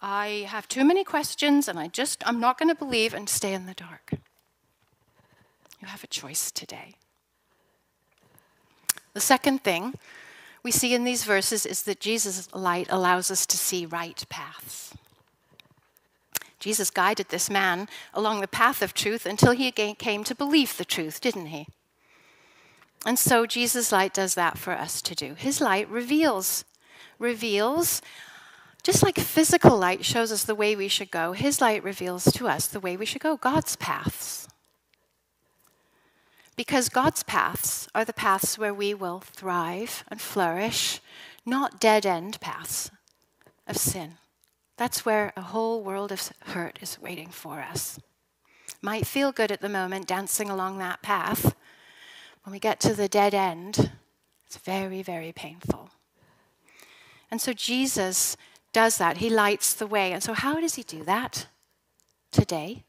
I 0.00 0.46
have 0.48 0.68
too 0.68 0.84
many 0.84 1.02
questions 1.02 1.66
and 1.66 1.80
I 1.80 1.88
just, 1.88 2.22
I'm 2.26 2.38
not 2.38 2.58
going 2.58 2.68
to 2.68 2.76
believe 2.76 3.12
and 3.12 3.28
stay 3.28 3.52
in 3.52 3.66
the 3.66 3.74
dark. 3.74 4.12
You 5.80 5.88
have 5.88 6.04
a 6.04 6.08
choice 6.08 6.52
today. 6.52 6.94
The 9.14 9.20
second 9.20 9.64
thing 9.64 9.94
we 10.62 10.70
see 10.70 10.94
in 10.94 11.04
these 11.04 11.24
verses 11.24 11.64
is 11.64 11.82
that 11.82 12.00
Jesus' 12.00 12.54
light 12.54 12.86
allows 12.90 13.30
us 13.30 13.46
to 13.46 13.56
see 13.56 13.86
right 13.86 14.24
paths. 14.28 14.94
Jesus 16.66 16.90
guided 16.90 17.28
this 17.28 17.48
man 17.48 17.88
along 18.12 18.40
the 18.40 18.48
path 18.48 18.82
of 18.82 18.92
truth 18.92 19.24
until 19.24 19.52
he 19.52 19.70
came 19.70 20.24
to 20.24 20.34
believe 20.34 20.76
the 20.76 20.84
truth, 20.84 21.20
didn't 21.20 21.46
he? 21.46 21.68
And 23.04 23.16
so 23.20 23.46
Jesus' 23.46 23.92
light 23.92 24.12
does 24.12 24.34
that 24.34 24.58
for 24.58 24.72
us 24.72 25.00
to 25.02 25.14
do. 25.14 25.34
His 25.34 25.60
light 25.60 25.88
reveals, 25.88 26.64
reveals, 27.20 28.02
just 28.82 29.04
like 29.04 29.16
physical 29.16 29.78
light 29.78 30.04
shows 30.04 30.32
us 30.32 30.42
the 30.42 30.56
way 30.56 30.74
we 30.74 30.88
should 30.88 31.12
go, 31.12 31.34
his 31.34 31.60
light 31.60 31.84
reveals 31.84 32.24
to 32.32 32.48
us 32.48 32.66
the 32.66 32.80
way 32.80 32.96
we 32.96 33.06
should 33.06 33.22
go, 33.22 33.36
God's 33.36 33.76
paths. 33.76 34.48
Because 36.56 36.88
God's 36.88 37.22
paths 37.22 37.86
are 37.94 38.04
the 38.04 38.12
paths 38.12 38.58
where 38.58 38.74
we 38.74 38.92
will 38.92 39.20
thrive 39.20 40.02
and 40.08 40.20
flourish, 40.20 41.00
not 41.44 41.78
dead 41.78 42.04
end 42.04 42.40
paths 42.40 42.90
of 43.68 43.76
sin. 43.76 44.14
That's 44.76 45.06
where 45.06 45.32
a 45.36 45.42
whole 45.42 45.82
world 45.82 46.12
of 46.12 46.32
hurt 46.40 46.78
is 46.82 47.00
waiting 47.00 47.28
for 47.28 47.60
us. 47.60 47.98
Might 48.82 49.06
feel 49.06 49.32
good 49.32 49.50
at 49.50 49.60
the 49.60 49.68
moment 49.68 50.06
dancing 50.06 50.50
along 50.50 50.78
that 50.78 51.02
path. 51.02 51.54
When 52.44 52.52
we 52.52 52.58
get 52.58 52.78
to 52.80 52.94
the 52.94 53.08
dead 53.08 53.34
end, 53.34 53.90
it's 54.46 54.58
very, 54.58 55.02
very 55.02 55.32
painful. 55.32 55.90
And 57.30 57.40
so 57.40 57.52
Jesus 57.52 58.36
does 58.72 58.98
that. 58.98 59.16
He 59.16 59.30
lights 59.30 59.74
the 59.74 59.86
way. 59.86 60.12
And 60.12 60.22
so, 60.22 60.34
how 60.34 60.60
does 60.60 60.74
he 60.74 60.82
do 60.82 61.02
that 61.04 61.46
today? 62.30 62.84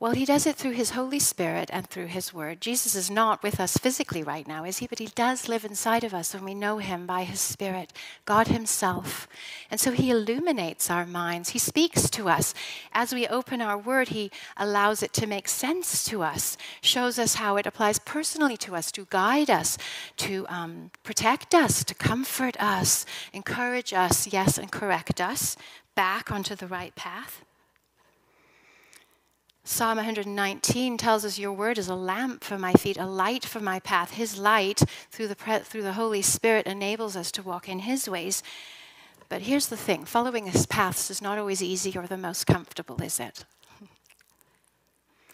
Well, 0.00 0.12
he 0.12 0.24
does 0.24 0.46
it 0.46 0.54
through 0.54 0.72
his 0.72 0.90
Holy 0.90 1.18
Spirit 1.18 1.70
and 1.72 1.84
through 1.84 2.06
his 2.06 2.32
word. 2.32 2.60
Jesus 2.60 2.94
is 2.94 3.10
not 3.10 3.42
with 3.42 3.58
us 3.58 3.76
physically 3.76 4.22
right 4.22 4.46
now, 4.46 4.62
is 4.62 4.78
he? 4.78 4.86
But 4.86 5.00
he 5.00 5.06
does 5.06 5.48
live 5.48 5.64
inside 5.64 6.04
of 6.04 6.14
us 6.14 6.32
when 6.32 6.44
we 6.44 6.54
know 6.54 6.78
him 6.78 7.04
by 7.04 7.24
his 7.24 7.40
Spirit, 7.40 7.92
God 8.24 8.46
himself. 8.46 9.26
And 9.72 9.80
so 9.80 9.90
he 9.90 10.12
illuminates 10.12 10.88
our 10.88 11.04
minds. 11.04 11.48
He 11.48 11.58
speaks 11.58 12.08
to 12.10 12.28
us. 12.28 12.54
As 12.92 13.12
we 13.12 13.26
open 13.26 13.60
our 13.60 13.76
word, 13.76 14.10
he 14.10 14.30
allows 14.56 15.02
it 15.02 15.12
to 15.14 15.26
make 15.26 15.48
sense 15.48 16.04
to 16.04 16.22
us, 16.22 16.56
shows 16.80 17.18
us 17.18 17.34
how 17.34 17.56
it 17.56 17.66
applies 17.66 17.98
personally 17.98 18.56
to 18.58 18.76
us, 18.76 18.92
to 18.92 19.08
guide 19.10 19.50
us, 19.50 19.78
to 20.18 20.46
um, 20.48 20.92
protect 21.02 21.56
us, 21.56 21.82
to 21.82 21.94
comfort 21.94 22.56
us, 22.60 23.04
encourage 23.32 23.92
us, 23.92 24.32
yes, 24.32 24.58
and 24.58 24.70
correct 24.70 25.20
us 25.20 25.56
back 25.96 26.30
onto 26.30 26.54
the 26.54 26.68
right 26.68 26.94
path. 26.94 27.44
Psalm 29.70 29.96
119 29.98 30.96
tells 30.96 31.26
us, 31.26 31.38
Your 31.38 31.52
word 31.52 31.76
is 31.76 31.88
a 31.88 31.94
lamp 31.94 32.42
for 32.42 32.56
my 32.56 32.72
feet, 32.72 32.96
a 32.96 33.04
light 33.04 33.44
for 33.44 33.60
my 33.60 33.78
path. 33.78 34.14
His 34.14 34.38
light 34.38 34.80
through 35.10 35.28
the, 35.28 35.34
through 35.34 35.82
the 35.82 35.92
Holy 35.92 36.22
Spirit 36.22 36.66
enables 36.66 37.14
us 37.14 37.30
to 37.32 37.42
walk 37.42 37.68
in 37.68 37.80
His 37.80 38.08
ways. 38.08 38.42
But 39.28 39.42
here's 39.42 39.66
the 39.66 39.76
thing 39.76 40.06
following 40.06 40.46
His 40.46 40.64
paths 40.64 41.10
is 41.10 41.20
not 41.20 41.36
always 41.36 41.62
easy 41.62 41.96
or 41.98 42.06
the 42.06 42.16
most 42.16 42.46
comfortable, 42.46 43.00
is 43.02 43.20
it? 43.20 43.44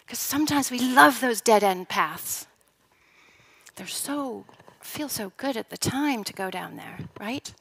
Because 0.05 0.19
sometimes 0.19 0.69
we 0.69 0.79
love 0.79 1.21
those 1.21 1.39
dead 1.39 1.63
end 1.63 1.87
paths. 1.87 2.45
They're 3.77 3.87
so, 3.87 4.43
feel 4.81 5.07
so 5.07 5.31
good 5.37 5.55
at 5.55 5.69
the 5.69 5.77
time 5.77 6.25
to 6.25 6.33
go 6.33 6.51
down 6.51 6.75
there, 6.75 6.99
right? 7.21 7.53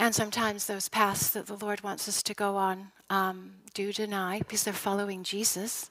And 0.00 0.14
sometimes 0.14 0.64
those 0.64 0.88
paths 0.88 1.28
that 1.32 1.46
the 1.46 1.62
Lord 1.62 1.82
wants 1.82 2.08
us 2.08 2.22
to 2.22 2.32
go 2.32 2.56
on 2.56 2.90
um, 3.10 3.56
do 3.74 3.92
deny 3.92 4.38
because 4.38 4.64
they're 4.64 4.72
following 4.72 5.22
Jesus. 5.22 5.90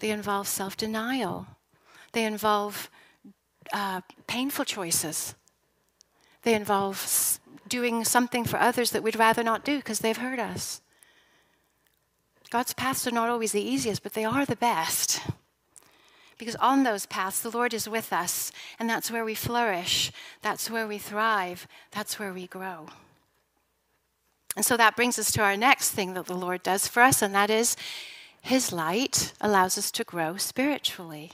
They 0.00 0.10
involve 0.10 0.46
self 0.46 0.76
denial, 0.76 1.46
they 2.12 2.26
involve 2.26 2.90
uh, 3.72 4.02
painful 4.26 4.66
choices, 4.66 5.34
they 6.42 6.52
involve 6.52 7.40
doing 7.66 8.04
something 8.04 8.44
for 8.44 8.60
others 8.60 8.90
that 8.90 9.02
we'd 9.02 9.16
rather 9.16 9.42
not 9.42 9.64
do 9.64 9.78
because 9.78 10.00
they've 10.00 10.18
hurt 10.18 10.38
us. 10.38 10.82
God's 12.50 12.74
paths 12.74 13.06
are 13.06 13.12
not 13.12 13.30
always 13.30 13.52
the 13.52 13.62
easiest, 13.62 14.02
but 14.02 14.12
they 14.12 14.26
are 14.26 14.44
the 14.44 14.56
best. 14.56 15.22
Because 16.36 16.56
on 16.56 16.82
those 16.82 17.06
paths, 17.06 17.40
the 17.40 17.50
Lord 17.50 17.72
is 17.72 17.88
with 17.88 18.12
us, 18.12 18.52
and 18.78 18.90
that's 18.90 19.10
where 19.10 19.24
we 19.24 19.34
flourish, 19.34 20.12
that's 20.42 20.70
where 20.70 20.86
we 20.86 20.98
thrive, 20.98 21.66
that's 21.92 22.18
where 22.18 22.34
we 22.34 22.46
grow. 22.46 22.88
And 24.56 24.64
so 24.64 24.76
that 24.78 24.96
brings 24.96 25.18
us 25.18 25.30
to 25.32 25.42
our 25.42 25.56
next 25.56 25.90
thing 25.90 26.14
that 26.14 26.26
the 26.26 26.34
Lord 26.34 26.62
does 26.62 26.88
for 26.88 27.02
us, 27.02 27.20
and 27.20 27.34
that 27.34 27.50
is 27.50 27.76
His 28.40 28.72
light 28.72 29.34
allows 29.40 29.76
us 29.76 29.90
to 29.92 30.02
grow 30.02 30.38
spiritually. 30.38 31.32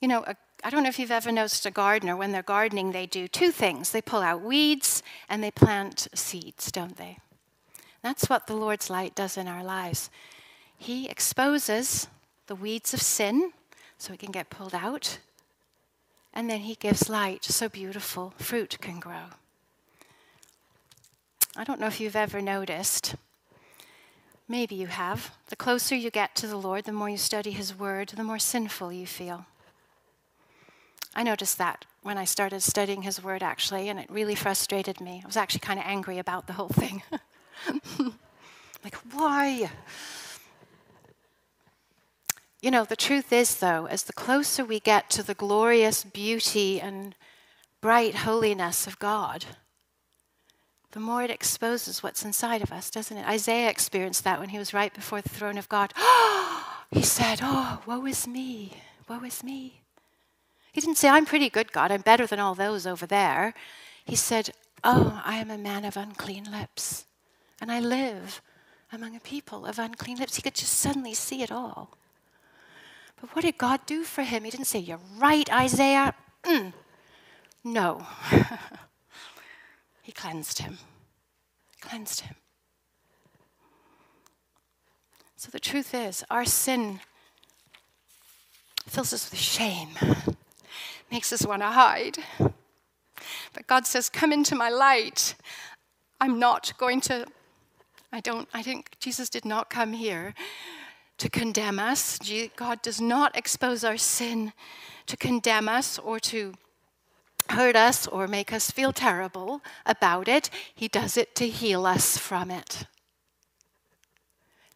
You 0.00 0.08
know, 0.08 0.24
I 0.64 0.70
don't 0.70 0.82
know 0.82 0.88
if 0.88 0.98
you've 0.98 1.10
ever 1.10 1.30
noticed 1.30 1.64
a 1.64 1.70
gardener, 1.70 2.16
when 2.16 2.32
they're 2.32 2.42
gardening, 2.42 2.90
they 2.90 3.06
do 3.06 3.28
two 3.28 3.52
things 3.52 3.92
they 3.92 4.02
pull 4.02 4.20
out 4.20 4.42
weeds 4.42 5.02
and 5.28 5.42
they 5.42 5.50
plant 5.50 6.08
seeds, 6.14 6.72
don't 6.72 6.96
they? 6.96 7.18
That's 8.02 8.28
what 8.28 8.46
the 8.46 8.56
Lord's 8.56 8.90
light 8.90 9.14
does 9.14 9.36
in 9.36 9.46
our 9.46 9.62
lives. 9.62 10.10
He 10.76 11.08
exposes 11.08 12.08
the 12.46 12.54
weeds 12.54 12.92
of 12.94 13.02
sin 13.02 13.52
so 13.96 14.14
it 14.14 14.18
can 14.18 14.32
get 14.32 14.50
pulled 14.50 14.74
out, 14.74 15.18
and 16.32 16.48
then 16.48 16.60
He 16.60 16.74
gives 16.74 17.08
light 17.08 17.44
so 17.44 17.68
beautiful 17.68 18.34
fruit 18.38 18.78
can 18.80 18.98
grow. 18.98 19.39
I 21.60 21.64
don't 21.64 21.78
know 21.78 21.88
if 21.88 22.00
you've 22.00 22.16
ever 22.16 22.40
noticed. 22.40 23.16
Maybe 24.48 24.76
you 24.76 24.86
have. 24.86 25.36
The 25.48 25.56
closer 25.56 25.94
you 25.94 26.10
get 26.10 26.34
to 26.36 26.46
the 26.46 26.56
Lord, 26.56 26.86
the 26.86 26.92
more 26.92 27.10
you 27.10 27.18
study 27.18 27.50
His 27.50 27.78
Word, 27.78 28.14
the 28.16 28.24
more 28.24 28.38
sinful 28.38 28.90
you 28.94 29.06
feel. 29.06 29.44
I 31.14 31.22
noticed 31.22 31.58
that 31.58 31.84
when 32.02 32.16
I 32.16 32.24
started 32.24 32.62
studying 32.62 33.02
His 33.02 33.22
Word, 33.22 33.42
actually, 33.42 33.90
and 33.90 34.00
it 34.00 34.08
really 34.08 34.34
frustrated 34.34 35.02
me. 35.02 35.20
I 35.22 35.26
was 35.26 35.36
actually 35.36 35.60
kind 35.60 35.78
of 35.78 35.84
angry 35.86 36.16
about 36.18 36.46
the 36.46 36.54
whole 36.54 36.70
thing. 36.70 37.02
like, 38.82 38.96
why? 39.12 39.70
You 42.62 42.70
know, 42.70 42.86
the 42.86 42.96
truth 42.96 43.34
is, 43.34 43.56
though, 43.56 43.84
as 43.84 44.04
the 44.04 44.14
closer 44.14 44.64
we 44.64 44.80
get 44.80 45.10
to 45.10 45.22
the 45.22 45.34
glorious 45.34 46.04
beauty 46.04 46.80
and 46.80 47.14
bright 47.82 48.14
holiness 48.14 48.86
of 48.86 48.98
God, 48.98 49.44
the 50.92 51.00
more 51.00 51.22
it 51.22 51.30
exposes 51.30 52.02
what's 52.02 52.24
inside 52.24 52.62
of 52.62 52.72
us, 52.72 52.90
doesn't 52.90 53.16
it? 53.16 53.26
Isaiah 53.26 53.70
experienced 53.70 54.24
that 54.24 54.40
when 54.40 54.48
he 54.48 54.58
was 54.58 54.74
right 54.74 54.92
before 54.92 55.20
the 55.20 55.28
throne 55.28 55.56
of 55.56 55.68
God. 55.68 55.92
he 56.90 57.02
said, 57.02 57.40
Oh, 57.42 57.80
woe 57.86 58.04
is 58.06 58.26
me, 58.26 58.72
woe 59.08 59.22
is 59.22 59.44
me. 59.44 59.82
He 60.72 60.80
didn't 60.80 60.98
say, 60.98 61.08
I'm 61.08 61.26
pretty 61.26 61.48
good, 61.48 61.72
God, 61.72 61.92
I'm 61.92 62.00
better 62.00 62.26
than 62.26 62.40
all 62.40 62.54
those 62.54 62.86
over 62.86 63.06
there. 63.06 63.54
He 64.04 64.16
said, 64.16 64.50
Oh, 64.82 65.20
I 65.24 65.36
am 65.36 65.50
a 65.50 65.58
man 65.58 65.84
of 65.84 65.96
unclean 65.96 66.50
lips, 66.50 67.06
and 67.60 67.70
I 67.70 67.78
live 67.80 68.40
among 68.92 69.14
a 69.14 69.20
people 69.20 69.66
of 69.66 69.78
unclean 69.78 70.18
lips. 70.18 70.36
He 70.36 70.42
could 70.42 70.54
just 70.54 70.74
suddenly 70.74 71.14
see 71.14 71.42
it 71.42 71.52
all. 71.52 71.90
But 73.20 73.36
what 73.36 73.42
did 73.42 73.58
God 73.58 73.80
do 73.86 74.02
for 74.02 74.22
him? 74.22 74.44
He 74.44 74.50
didn't 74.50 74.66
say, 74.66 74.80
You're 74.80 75.00
right, 75.18 75.50
Isaiah. 75.52 76.14
Mm. 76.44 76.72
No. 77.62 78.06
He 80.10 80.12
cleansed 80.12 80.58
him. 80.58 80.76
Cleansed 81.80 82.22
him. 82.22 82.34
So 85.36 85.50
the 85.52 85.60
truth 85.60 85.94
is, 85.94 86.24
our 86.28 86.44
sin 86.44 86.98
fills 88.88 89.12
us 89.12 89.30
with 89.30 89.38
shame, 89.38 89.90
makes 91.12 91.32
us 91.32 91.46
want 91.46 91.62
to 91.62 91.68
hide. 91.68 92.16
But 93.52 93.68
God 93.68 93.86
says, 93.86 94.08
Come 94.08 94.32
into 94.32 94.56
my 94.56 94.68
light. 94.68 95.36
I'm 96.20 96.40
not 96.40 96.72
going 96.76 97.00
to, 97.02 97.26
I 98.12 98.18
don't, 98.18 98.48
I 98.52 98.64
think 98.64 98.98
Jesus 98.98 99.30
did 99.30 99.44
not 99.44 99.70
come 99.70 99.92
here 99.92 100.34
to 101.18 101.30
condemn 101.30 101.78
us. 101.78 102.18
God 102.56 102.82
does 102.82 103.00
not 103.00 103.36
expose 103.36 103.84
our 103.84 103.96
sin 103.96 104.54
to 105.06 105.16
condemn 105.16 105.68
us 105.68 106.00
or 106.00 106.18
to 106.18 106.54
hurt 107.50 107.76
us 107.76 108.06
or 108.06 108.26
make 108.26 108.52
us 108.52 108.70
feel 108.70 108.92
terrible 108.92 109.62
about 109.86 110.28
it. 110.28 110.50
He 110.74 110.88
does 110.88 111.16
it 111.16 111.34
to 111.36 111.48
heal 111.48 111.86
us 111.86 112.16
from 112.18 112.50
it, 112.50 112.84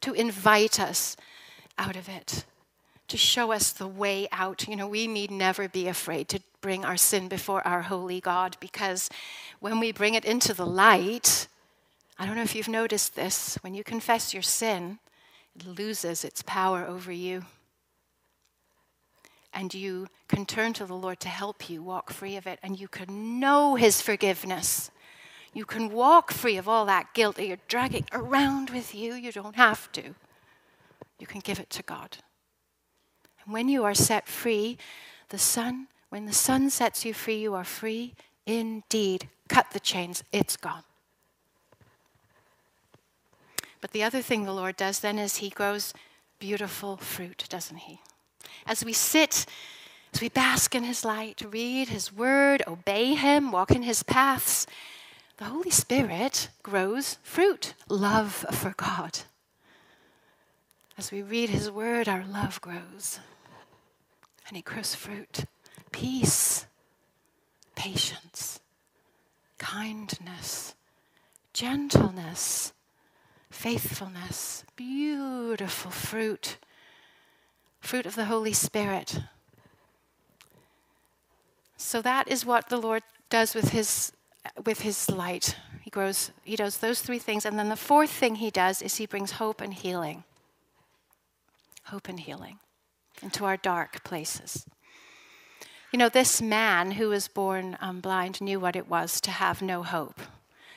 to 0.01 0.13
invite 0.13 0.79
us 0.79 1.17
out 1.79 1.97
of 1.97 2.09
it, 2.09 2.45
to 3.09 3.17
show 3.17 3.53
us 3.53 3.73
the 3.73 3.87
way 3.87 4.29
out. 4.33 4.69
You 4.69 4.77
know, 4.77 4.89
we 4.89 5.07
need 5.07 5.31
never 5.31 5.69
be 5.69 5.89
afraid 5.89 6.29
to 6.31 6.41
bring 6.61 6.85
our 6.85 6.97
sin 6.97 7.29
before 7.29 7.67
our 7.67 7.83
holy 7.83 8.21
God 8.21 8.57
because 8.61 9.11
when 9.61 9.79
we 9.81 9.93
bring 9.93 10.15
it 10.15 10.25
into 10.25 10.55
the 10.55 10.67
light, 10.67 11.49
I 12.19 12.27
don't 12.27 12.37
know 12.37 12.43
if 12.43 12.55
you've 12.55 12.69
noticed 12.69 13.17
this, 13.17 13.57
when 13.63 13.75
you 13.75 13.85
confess 13.85 14.33
your 14.33 14.43
sin, 14.43 14.99
it 15.57 15.67
loses 15.67 16.25
its 16.25 16.43
power 16.43 16.85
over 16.87 17.13
you 17.13 17.45
and 19.55 19.73
you 19.73 20.09
can 20.29 20.45
turn 20.45 20.73
to 20.75 20.85
the 20.85 20.95
Lord 20.95 21.21
to 21.21 21.29
help 21.29 21.71
you 21.71 21.83
walk 21.83 22.11
free 22.11 22.37
of 22.37 22.47
it, 22.47 22.59
and 22.63 22.79
you 22.79 22.89
can 22.89 23.39
know 23.39 23.77
His 23.77 24.01
forgiveness. 24.01 24.91
You 25.53 25.65
can 25.65 25.91
walk 25.91 26.33
free 26.33 26.57
of 26.57 26.69
all 26.69 26.85
that 26.87 27.15
guilt 27.15 27.37
that 27.37 27.47
you're 27.47 27.59
dragging 27.69 28.07
around 28.13 28.71
with 28.71 28.95
you. 28.95 29.15
You 29.15 29.31
don't 29.31 29.57
have 29.57 29.91
to. 29.93 30.15
You 31.19 31.27
can 31.27 31.41
give 31.41 31.61
it 31.61 31.71
to 31.71 31.83
God. 31.83 32.19
And 33.45 33.55
when 33.55 33.69
you 33.69 33.85
are 33.85 33.95
set 33.95 34.27
free, 34.27 34.79
the 35.29 35.39
Son, 35.39 35.87
when 36.09 36.27
the 36.27 36.33
Son 36.33 36.71
sets 36.71 37.05
you 37.05 37.15
free, 37.15 37.37
you 37.37 37.55
are 37.55 37.65
free 37.65 38.15
indeed. 38.47 39.29
Cut 39.49 39.71
the 39.71 39.81
chains, 39.81 40.25
it's 40.33 40.57
gone. 40.57 40.83
But 43.81 43.93
the 43.93 44.03
other 44.03 44.23
thing 44.23 44.45
the 44.45 44.53
Lord 44.53 44.77
does 44.77 45.01
then 45.01 45.19
is 45.19 45.37
He 45.37 45.51
grows 45.51 45.93
beautiful 46.39 46.97
fruit, 46.97 47.45
doesn't 47.49 47.77
He? 47.77 48.01
As 48.67 48.85
we 48.85 48.93
sit, 48.93 49.47
as 50.13 50.21
we 50.21 50.29
bask 50.29 50.75
in 50.75 50.85
His 50.85 51.05
light, 51.05 51.43
read 51.49 51.89
His 51.89 52.13
word, 52.13 52.63
obey 52.67 53.15
Him, 53.15 53.53
walk 53.53 53.71
in 53.71 53.83
His 53.83 54.03
paths, 54.03 54.67
the 55.37 55.45
Holy 55.45 55.71
Spirit 55.71 56.49
grows 56.63 57.19
fruit, 57.23 57.75
love 57.89 58.47
for 58.53 58.73
God. 58.77 59.21
As 60.97 61.11
we 61.11 61.23
read 61.23 61.51
His 61.51 61.71
word, 61.71 62.09
our 62.09 62.25
love 62.25 62.61
grows. 62.61 63.19
And 64.47 64.57
He 64.57 64.63
grows 64.63 64.95
fruit, 64.95 65.45
peace, 65.91 66.67
patience, 67.75 68.61
kindness, 69.59 70.75
gentleness, 71.53 72.73
faithfulness, 73.51 74.65
beautiful 74.77 75.91
fruit, 75.91 76.59
fruit 77.85 78.07
of 78.07 78.17
the 78.17 78.25
Holy 78.27 78.53
Spirit. 78.53 79.21
So 81.77 82.01
that 82.03 82.29
is 82.29 82.47
what 82.47 82.69
the 82.69 82.79
Lord 82.79 83.03
does 83.29 83.55
with 83.55 83.71
his 83.71 84.13
with 84.65 84.81
his 84.81 85.11
light. 85.11 85.57
He 85.83 85.91
grows 85.91 86.31
he 86.45 86.57
does 86.57 86.79
those 86.79 87.01
three 87.01 87.19
things 87.19 87.45
and 87.45 87.59
then 87.59 87.69
the 87.69 87.77
fourth 87.77 88.11
thing 88.11 88.37
he 88.37 88.51
does 88.51 88.83
is 88.83 88.97
he 88.97 89.07
brings 89.07 89.33
hope 89.33 89.61
and 89.61 89.75
healing. 89.75 90.25
Hope 91.85 92.09
and 92.09 92.21
healing 92.21 92.59
into 93.23 93.45
our 93.45 93.57
dark 93.57 94.03
places. 94.05 94.67
You 95.93 95.99
know, 95.99 96.09
this 96.09 96.43
man 96.43 96.93
who 96.93 97.11
was 97.11 97.29
born 97.29 97.77
um, 97.81 98.01
blind 98.01 98.41
knew 98.41 98.59
what 98.59 98.77
it 98.77 98.89
was 98.89 99.21
to 99.21 99.31
have 99.31 99.63
no 99.63 99.83
hope. 99.83 100.21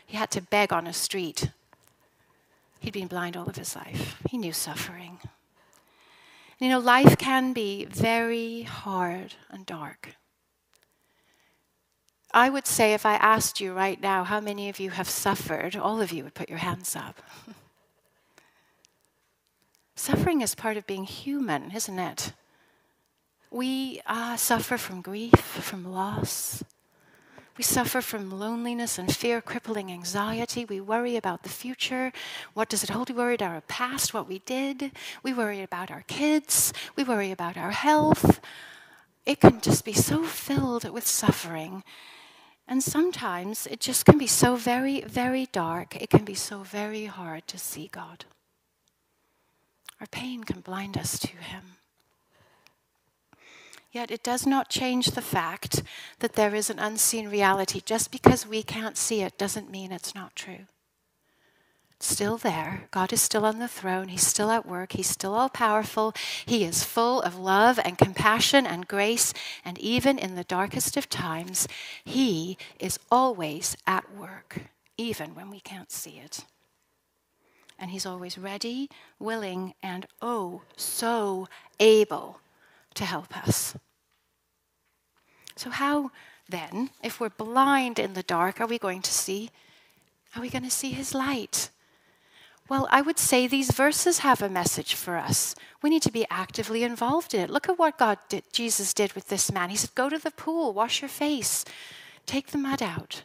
He 0.05 0.17
had 0.17 0.29
to 0.31 0.41
beg 0.41 0.71
on 0.71 0.85
a 0.85 0.93
street. 0.93 1.51
He'd 2.79 2.93
been 2.93 3.07
blind 3.07 3.35
all 3.35 3.49
of 3.49 3.55
his 3.55 3.75
life. 3.75 4.21
He 4.29 4.37
knew 4.37 4.53
suffering. 4.53 5.19
You 6.59 6.69
know, 6.69 6.79
life 6.79 7.17
can 7.17 7.53
be 7.53 7.85
very 7.85 8.63
hard 8.63 9.35
and 9.51 9.65
dark. 9.65 10.15
I 12.33 12.49
would 12.49 12.65
say 12.65 12.93
if 12.93 13.05
I 13.05 13.13
asked 13.15 13.61
you 13.61 13.73
right 13.73 14.01
now 14.01 14.23
how 14.23 14.39
many 14.39 14.67
of 14.67 14.79
you 14.79 14.89
have 14.89 15.09
suffered, 15.09 15.75
all 15.75 16.01
of 16.01 16.11
you 16.11 16.23
would 16.23 16.33
put 16.33 16.49
your 16.49 16.57
hands 16.57 16.95
up. 16.95 17.21
Suffering 19.95 20.41
is 20.41 20.55
part 20.55 20.77
of 20.77 20.87
being 20.87 21.05
human, 21.05 21.71
isn't 21.71 21.99
it? 21.99 22.33
We 23.49 24.01
uh, 24.05 24.35
suffer 24.35 24.77
from 24.77 25.01
grief, 25.01 25.39
from 25.39 25.91
loss. 25.91 26.63
We 27.57 27.63
suffer 27.63 28.01
from 28.01 28.39
loneliness 28.39 28.99
and 28.99 29.13
fear, 29.13 29.41
crippling 29.41 29.91
anxiety. 29.91 30.63
We 30.63 30.79
worry 30.79 31.15
about 31.15 31.41
the 31.41 31.49
future. 31.49 32.13
What 32.53 32.69
does 32.69 32.83
it 32.83 32.91
hold? 32.91 33.09
We 33.09 33.15
worry 33.15 33.33
about 33.35 33.51
our 33.51 33.61
past, 33.61 34.13
what 34.13 34.27
we 34.27 34.39
did. 34.39 34.91
We 35.23 35.33
worry 35.33 35.63
about 35.63 35.89
our 35.89 36.03
kids. 36.07 36.71
We 36.95 37.03
worry 37.03 37.31
about 37.31 37.57
our 37.57 37.71
health. 37.71 38.39
It 39.25 39.39
can 39.39 39.59
just 39.59 39.83
be 39.85 39.93
so 39.93 40.23
filled 40.23 40.87
with 40.89 41.07
suffering. 41.07 41.83
And 42.67 42.83
sometimes 42.83 43.65
it 43.65 43.79
just 43.79 44.05
can 44.05 44.17
be 44.17 44.27
so 44.27 44.55
very, 44.55 45.01
very 45.01 45.47
dark. 45.47 45.95
It 45.95 46.09
can 46.11 46.25
be 46.25 46.35
so 46.35 46.59
very 46.59 47.05
hard 47.05 47.47
to 47.47 47.57
see 47.57 47.87
God. 47.91 48.25
Our 49.99 50.07
pain 50.07 50.43
can 50.43 50.59
blind 50.59 50.95
us 50.95 51.17
to 51.19 51.35
Him. 51.37 51.76
Yet 53.97 54.11
it 54.11 54.21
does 54.21 54.45
not 54.45 54.69
change 54.69 55.07
the 55.07 55.23
fact 55.23 55.81
that 56.19 56.33
there 56.33 56.53
is 56.53 56.69
an 56.69 56.77
unseen 56.77 57.29
reality. 57.29 57.81
Just 57.83 58.11
because 58.11 58.45
we 58.45 58.61
can't 58.61 58.95
see 58.95 59.23
it 59.23 59.39
doesn't 59.39 59.71
mean 59.71 59.91
it's 59.91 60.13
not 60.13 60.35
true. 60.35 60.67
It's 61.93 62.05
still 62.05 62.37
there. 62.37 62.89
God 62.91 63.11
is 63.11 63.23
still 63.23 63.43
on 63.43 63.57
the 63.57 63.67
throne. 63.67 64.09
He's 64.09 64.27
still 64.27 64.51
at 64.51 64.67
work. 64.67 64.91
He's 64.91 65.09
still 65.09 65.33
all 65.33 65.49
powerful. 65.49 66.13
He 66.45 66.63
is 66.63 66.83
full 66.83 67.23
of 67.23 67.39
love 67.39 67.79
and 67.83 67.97
compassion 67.97 68.67
and 68.67 68.87
grace. 68.87 69.33
And 69.65 69.79
even 69.79 70.19
in 70.19 70.35
the 70.35 70.43
darkest 70.43 70.95
of 70.95 71.09
times, 71.09 71.67
He 72.05 72.55
is 72.79 72.99
always 73.11 73.75
at 73.87 74.15
work, 74.15 74.59
even 74.95 75.33
when 75.33 75.49
we 75.49 75.59
can't 75.59 75.91
see 75.91 76.21
it. 76.23 76.45
And 77.79 77.89
He's 77.89 78.05
always 78.05 78.37
ready, 78.37 78.91
willing, 79.17 79.73
and 79.81 80.05
oh, 80.21 80.61
so 80.75 81.47
able 81.79 82.41
to 82.93 83.05
help 83.05 83.35
us. 83.35 83.75
So, 85.57 85.69
how 85.69 86.11
then, 86.49 86.91
if 87.03 87.19
we're 87.19 87.29
blind 87.29 87.99
in 87.99 88.13
the 88.13 88.23
dark, 88.23 88.61
are 88.61 88.67
we 88.67 88.77
going 88.77 89.01
to 89.01 89.11
see? 89.11 89.49
Are 90.35 90.41
we 90.41 90.49
going 90.49 90.63
to 90.63 90.69
see 90.69 90.91
his 90.91 91.13
light? 91.13 91.69
Well, 92.69 92.87
I 92.91 93.01
would 93.01 93.17
say 93.17 93.47
these 93.47 93.71
verses 93.71 94.19
have 94.19 94.41
a 94.41 94.49
message 94.49 94.93
for 94.93 95.15
us. 95.15 95.55
We 95.81 95.89
need 95.89 96.01
to 96.03 96.11
be 96.11 96.25
actively 96.29 96.83
involved 96.83 97.33
in 97.33 97.41
it. 97.41 97.49
Look 97.49 97.69
at 97.69 97.79
what 97.79 97.97
God 97.97 98.17
did, 98.27 98.43
Jesus 98.51 98.93
did 98.93 99.13
with 99.13 99.29
this 99.29 99.51
man. 99.51 99.69
He 99.69 99.77
said, 99.77 99.95
Go 99.95 100.09
to 100.09 100.17
the 100.17 100.31
pool, 100.31 100.73
wash 100.73 101.01
your 101.01 101.09
face, 101.09 101.63
take 102.25 102.47
the 102.47 102.57
mud 102.57 102.81
out. 102.81 103.23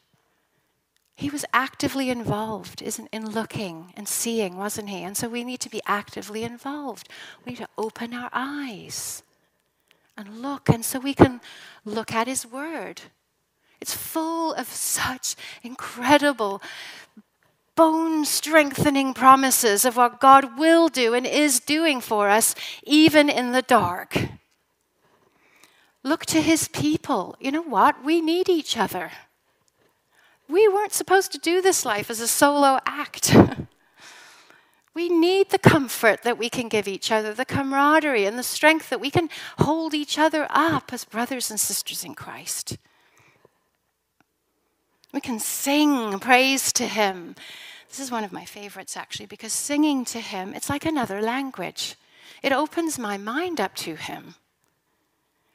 He 1.15 1.29
was 1.29 1.45
actively 1.53 2.09
involved 2.09 2.83
isn't 2.83 3.09
in 3.13 3.31
looking 3.31 3.93
and 3.97 4.09
seeing, 4.09 4.57
wasn't 4.57 4.89
he? 4.89 5.03
And 5.03 5.17
so 5.17 5.29
we 5.29 5.45
need 5.45 5.61
to 5.61 5.69
be 5.69 5.83
actively 5.87 6.43
involved. 6.43 7.09
We 7.45 7.53
need 7.53 7.59
to 7.59 7.69
open 7.77 8.15
our 8.15 8.31
eyes 8.33 9.23
and 10.17 10.43
look. 10.43 10.69
And 10.69 10.85
so 10.85 10.99
we 10.99 11.15
can 11.15 11.41
look 11.85 12.13
at 12.13 12.27
His 12.27 12.47
Word. 12.47 13.03
It's 13.81 13.95
full 13.95 14.55
of 14.55 14.69
such 14.69 15.35
incredible, 15.63 16.63
bone 17.75 18.25
strengthening 18.25 19.15
promises 19.15 19.85
of 19.85 19.97
what 19.97 20.21
God 20.21 20.59
will 20.59 20.89
do 20.89 21.15
and 21.15 21.27
is 21.27 21.59
doing 21.59 22.01
for 22.01 22.29
us, 22.29 22.55
even 22.85 23.29
in 23.29 23.53
the 23.53 23.63
dark. 23.63 24.17
Look 26.05 26.27
to 26.27 26.41
His 26.41 26.69
people. 26.69 27.37
You 27.41 27.53
know 27.53 27.63
what? 27.63 28.05
We 28.05 28.21
need 28.21 28.49
each 28.49 28.77
other. 28.77 29.11
We 30.49 30.69
weren't 30.69 30.93
supposed 30.93 31.33
to 31.33 31.39
do 31.39 31.63
this 31.63 31.85
life 31.85 32.11
as 32.11 32.21
a 32.21 32.29
solo 32.29 32.79
act. 32.85 33.35
We 34.95 35.09
need 35.09 35.51
the 35.51 35.59
comfort 35.59 36.23
that 36.23 36.39
we 36.39 36.51
can 36.51 36.69
give 36.69 36.87
each 36.87 37.11
other, 37.11 37.33
the 37.33 37.47
camaraderie 37.47 38.27
and 38.27 38.39
the 38.39 38.43
strength 38.43 38.91
that 38.91 39.01
we 39.01 39.11
can 39.11 39.31
hold 39.59 39.95
each 39.95 40.19
other 40.19 40.47
up 40.51 40.93
as 40.93 41.05
brothers 41.05 41.51
and 41.51 41.59
sisters 41.59 42.05
in 42.05 42.15
Christ. 42.15 42.77
We 45.13 45.21
can 45.21 45.39
sing 45.39 46.19
praise 46.19 46.73
to 46.75 46.87
Him. 46.87 47.37
This 47.89 48.01
is 48.01 48.11
one 48.11 48.25
of 48.25 48.33
my 48.33 48.45
favorites, 48.45 48.97
actually, 48.97 49.27
because 49.27 49.53
singing 49.53 50.05
to 50.07 50.21
Him, 50.21 50.55
it's 50.55 50.71
like 50.71 50.85
another 50.85 51.21
language. 51.21 51.97
It 52.43 52.53
opens 52.53 52.99
my 52.99 53.17
mind 53.17 53.61
up 53.61 53.75
to 53.77 53.95
Him. 53.95 54.35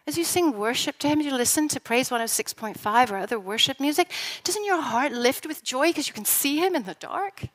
As 0.08 0.18
you 0.18 0.24
sing 0.24 0.58
worship 0.58 0.98
to 1.00 1.08
Him, 1.08 1.22
you 1.22 1.34
listen 1.34 1.68
to 1.70 1.80
Praise 1.80 2.10
106.5 2.10 3.12
or 3.12 3.18
other 3.18 3.40
worship 3.40 3.80
music, 3.80 4.12
doesn't 4.44 4.66
your 4.66 4.82
heart 4.82 5.12
lift 5.12 5.46
with 5.46 5.64
joy 5.64 5.88
because 5.88 6.08
you 6.08 6.14
can 6.14 6.26
see 6.26 6.58
Him 6.58 6.76
in 6.76 6.84
the 6.84 6.96
dark? 6.96 7.50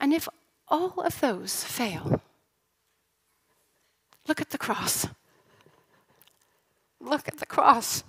And 0.00 0.12
if 0.12 0.28
all 0.68 1.00
of 1.00 1.20
those 1.20 1.64
fail, 1.64 2.20
look 4.26 4.40
at 4.40 4.50
the 4.50 4.58
cross. 4.58 5.06
Look 7.00 7.28
at 7.28 7.38
the 7.38 7.46
cross. 7.46 8.04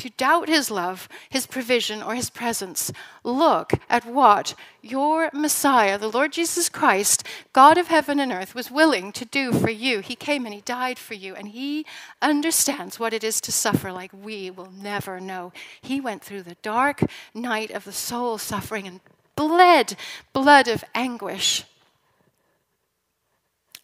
If 0.00 0.04
you 0.04 0.12
doubt 0.16 0.48
his 0.48 0.70
love, 0.70 1.10
his 1.28 1.46
provision, 1.46 2.02
or 2.02 2.14
his 2.14 2.30
presence, 2.30 2.90
look 3.22 3.74
at 3.90 4.06
what 4.06 4.54
your 4.80 5.28
Messiah, 5.34 5.98
the 5.98 6.08
Lord 6.08 6.32
Jesus 6.32 6.70
Christ, 6.70 7.22
God 7.52 7.76
of 7.76 7.88
heaven 7.88 8.18
and 8.18 8.32
earth, 8.32 8.54
was 8.54 8.70
willing 8.70 9.12
to 9.12 9.26
do 9.26 9.52
for 9.52 9.68
you. 9.68 10.00
He 10.00 10.16
came 10.16 10.46
and 10.46 10.54
he 10.54 10.62
died 10.62 10.98
for 10.98 11.12
you, 11.12 11.34
and 11.34 11.48
he 11.48 11.84
understands 12.22 12.98
what 12.98 13.12
it 13.12 13.22
is 13.22 13.42
to 13.42 13.52
suffer 13.52 13.92
like 13.92 14.10
we 14.14 14.50
will 14.50 14.72
never 14.72 15.20
know. 15.20 15.52
He 15.82 16.00
went 16.00 16.24
through 16.24 16.44
the 16.44 16.56
dark 16.62 17.02
night 17.34 17.70
of 17.70 17.84
the 17.84 17.92
soul 17.92 18.38
suffering 18.38 18.86
and 18.86 19.00
bled 19.36 19.96
blood 20.32 20.66
of 20.66 20.82
anguish. 20.94 21.64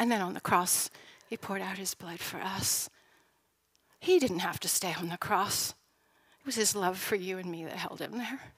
And 0.00 0.11
then 0.11 0.22
on 0.22 0.33
the 0.33 0.40
cross, 0.40 0.88
he 1.29 1.37
poured 1.37 1.61
out 1.61 1.76
his 1.76 1.92
blood 1.92 2.20
for 2.20 2.38
us. 2.38 2.88
He 4.00 4.18
didn't 4.18 4.38
have 4.38 4.59
to 4.61 4.68
stay 4.68 4.94
on 4.98 5.11
the 5.11 5.18
cross. 5.18 5.74
It 6.46 6.50
was 6.50 6.54
his 6.54 6.76
love 6.76 6.96
for 6.96 7.16
you 7.16 7.38
and 7.38 7.50
me 7.50 7.64
that 7.64 7.72
held 7.72 8.00
him 8.00 8.18
there. 8.18 8.52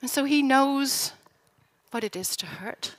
And 0.00 0.08
so 0.08 0.24
he 0.24 0.40
knows 0.40 1.12
what 1.90 2.02
it 2.02 2.16
is 2.16 2.38
to 2.38 2.46
hurt, 2.46 2.96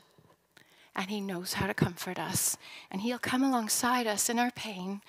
and 0.95 1.09
he 1.09 1.19
knows 1.19 1.53
how 1.53 1.65
to 1.65 1.73
comfort 1.73 2.19
us. 2.19 2.55
And 2.91 3.01
he'll 3.01 3.17
come 3.17 3.41
alongside 3.41 4.05
us 4.05 4.29
in 4.29 4.37
our 4.37 4.51
pain 4.51 5.01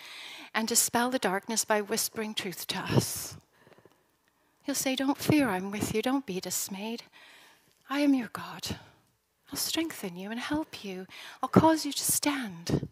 and 0.55 0.67
dispel 0.67 1.11
the 1.11 1.19
darkness 1.19 1.67
by 1.67 1.83
whispering 1.83 2.33
truth 2.33 2.67
to 2.69 2.79
us. 2.79 3.37
He'll 4.63 4.75
say, 4.75 4.97
Don't 4.97 5.19
fear, 5.19 5.51
I'm 5.51 5.71
with 5.71 5.95
you. 5.95 6.01
Don't 6.01 6.25
be 6.25 6.41
dismayed. 6.41 7.03
I 7.91 8.01
am 8.01 8.15
your 8.15 8.31
God. 8.33 8.79
I'll 9.53 9.59
strengthen 9.59 10.17
you 10.17 10.31
and 10.31 10.41
help 10.41 10.83
you. 10.83 11.07
I'll 11.43 11.51
cause 11.51 11.85
you 11.85 11.93
to 11.93 12.03
stand. 12.03 12.89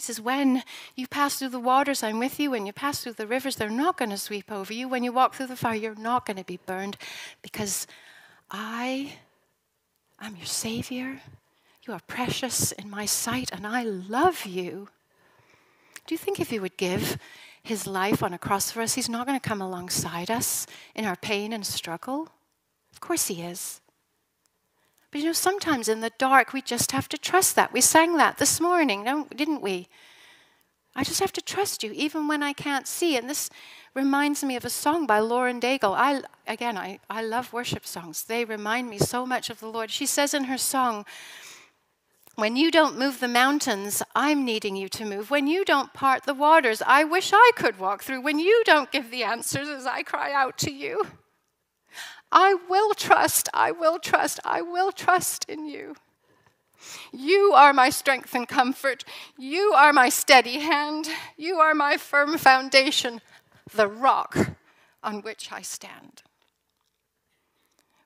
He 0.00 0.04
says, 0.04 0.18
When 0.18 0.62
you 0.96 1.06
pass 1.06 1.38
through 1.38 1.50
the 1.50 1.60
waters, 1.60 2.02
I'm 2.02 2.18
with 2.18 2.40
you. 2.40 2.52
When 2.52 2.64
you 2.64 2.72
pass 2.72 3.02
through 3.02 3.12
the 3.12 3.26
rivers, 3.26 3.56
they're 3.56 3.68
not 3.68 3.98
going 3.98 4.08
to 4.08 4.16
sweep 4.16 4.50
over 4.50 4.72
you. 4.72 4.88
When 4.88 5.04
you 5.04 5.12
walk 5.12 5.34
through 5.34 5.48
the 5.48 5.56
fire, 5.56 5.74
you're 5.74 5.94
not 5.94 6.24
going 6.24 6.38
to 6.38 6.44
be 6.44 6.58
burned 6.64 6.96
because 7.42 7.86
I 8.50 9.12
am 10.18 10.36
your 10.36 10.46
Savior. 10.46 11.20
You 11.82 11.92
are 11.92 12.00
precious 12.06 12.72
in 12.72 12.88
my 12.88 13.04
sight, 13.04 13.50
and 13.52 13.66
I 13.66 13.82
love 13.82 14.46
you. 14.46 14.88
Do 16.06 16.14
you 16.14 16.18
think 16.18 16.40
if 16.40 16.48
He 16.48 16.58
would 16.58 16.78
give 16.78 17.18
His 17.62 17.86
life 17.86 18.22
on 18.22 18.32
a 18.32 18.38
cross 18.38 18.70
for 18.70 18.80
us, 18.80 18.94
He's 18.94 19.10
not 19.10 19.26
going 19.26 19.38
to 19.38 19.48
come 19.48 19.60
alongside 19.60 20.30
us 20.30 20.66
in 20.94 21.04
our 21.04 21.16
pain 21.16 21.52
and 21.52 21.66
struggle? 21.66 22.30
Of 22.90 23.00
course 23.00 23.26
He 23.26 23.42
is. 23.42 23.79
But 25.10 25.20
you 25.20 25.26
know, 25.26 25.32
sometimes 25.32 25.88
in 25.88 26.00
the 26.00 26.12
dark, 26.18 26.52
we 26.52 26.62
just 26.62 26.92
have 26.92 27.08
to 27.08 27.18
trust 27.18 27.56
that. 27.56 27.72
We 27.72 27.80
sang 27.80 28.16
that 28.16 28.38
this 28.38 28.60
morning, 28.60 29.04
didn't 29.34 29.60
we? 29.60 29.88
I 30.94 31.04
just 31.04 31.20
have 31.20 31.32
to 31.32 31.40
trust 31.40 31.82
you, 31.82 31.92
even 31.92 32.28
when 32.28 32.42
I 32.42 32.52
can't 32.52 32.86
see. 32.86 33.16
And 33.16 33.28
this 33.28 33.50
reminds 33.94 34.44
me 34.44 34.56
of 34.56 34.64
a 34.64 34.70
song 34.70 35.06
by 35.06 35.18
Lauren 35.18 35.60
Daigle. 35.60 35.94
I, 35.96 36.22
again, 36.46 36.76
I, 36.76 37.00
I 37.08 37.22
love 37.22 37.52
worship 37.52 37.86
songs. 37.86 38.24
They 38.24 38.44
remind 38.44 38.88
me 38.88 38.98
so 38.98 39.26
much 39.26 39.50
of 39.50 39.60
the 39.60 39.68
Lord. 39.68 39.90
She 39.90 40.06
says 40.06 40.34
in 40.34 40.44
her 40.44 40.58
song, 40.58 41.04
When 42.36 42.56
you 42.56 42.70
don't 42.70 42.98
move 42.98 43.18
the 43.18 43.28
mountains, 43.28 44.02
I'm 44.14 44.44
needing 44.44 44.76
you 44.76 44.88
to 44.90 45.04
move. 45.04 45.30
When 45.30 45.46
you 45.46 45.64
don't 45.64 45.92
part 45.92 46.24
the 46.24 46.34
waters, 46.34 46.82
I 46.84 47.04
wish 47.04 47.32
I 47.32 47.50
could 47.56 47.78
walk 47.78 48.02
through. 48.02 48.22
When 48.22 48.38
you 48.38 48.62
don't 48.64 48.92
give 48.92 49.10
the 49.10 49.24
answers 49.24 49.68
as 49.68 49.86
I 49.86 50.02
cry 50.02 50.32
out 50.32 50.56
to 50.58 50.72
you, 50.72 51.04
I 52.32 52.54
will 52.68 52.94
trust, 52.94 53.48
I 53.52 53.72
will 53.72 53.98
trust, 53.98 54.40
I 54.44 54.62
will 54.62 54.92
trust 54.92 55.44
in 55.48 55.66
you. 55.66 55.96
You 57.12 57.52
are 57.54 57.72
my 57.72 57.90
strength 57.90 58.34
and 58.34 58.48
comfort. 58.48 59.04
You 59.36 59.72
are 59.74 59.92
my 59.92 60.08
steady 60.08 60.60
hand. 60.60 61.08
You 61.36 61.56
are 61.56 61.74
my 61.74 61.96
firm 61.96 62.38
foundation, 62.38 63.20
the 63.74 63.86
rock 63.88 64.36
on 65.02 65.22
which 65.22 65.52
I 65.52 65.62
stand. 65.62 66.22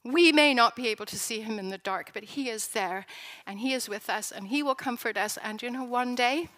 We 0.03 0.33
may 0.33 0.53
not 0.53 0.77
be 0.77 0.89
able 0.89 1.07
to 1.07 1.19
see 1.19 1.41
him 1.41 1.59
in 1.59 1.71
the 1.71 1.79
dark, 1.79 2.11
but 2.13 2.25
he 2.25 2.51
is 2.51 2.69
there 2.69 3.07
and 3.47 3.61
he 3.61 3.73
is 3.73 3.89
with 3.89 4.11
us 4.11 4.31
and 4.31 4.49
he 4.49 4.63
will 4.63 4.75
comfort 4.75 5.17
us. 5.17 5.39
And 5.43 5.63
you 5.63 5.71
know, 5.71 5.85
one 5.85 6.15
day, 6.15 6.49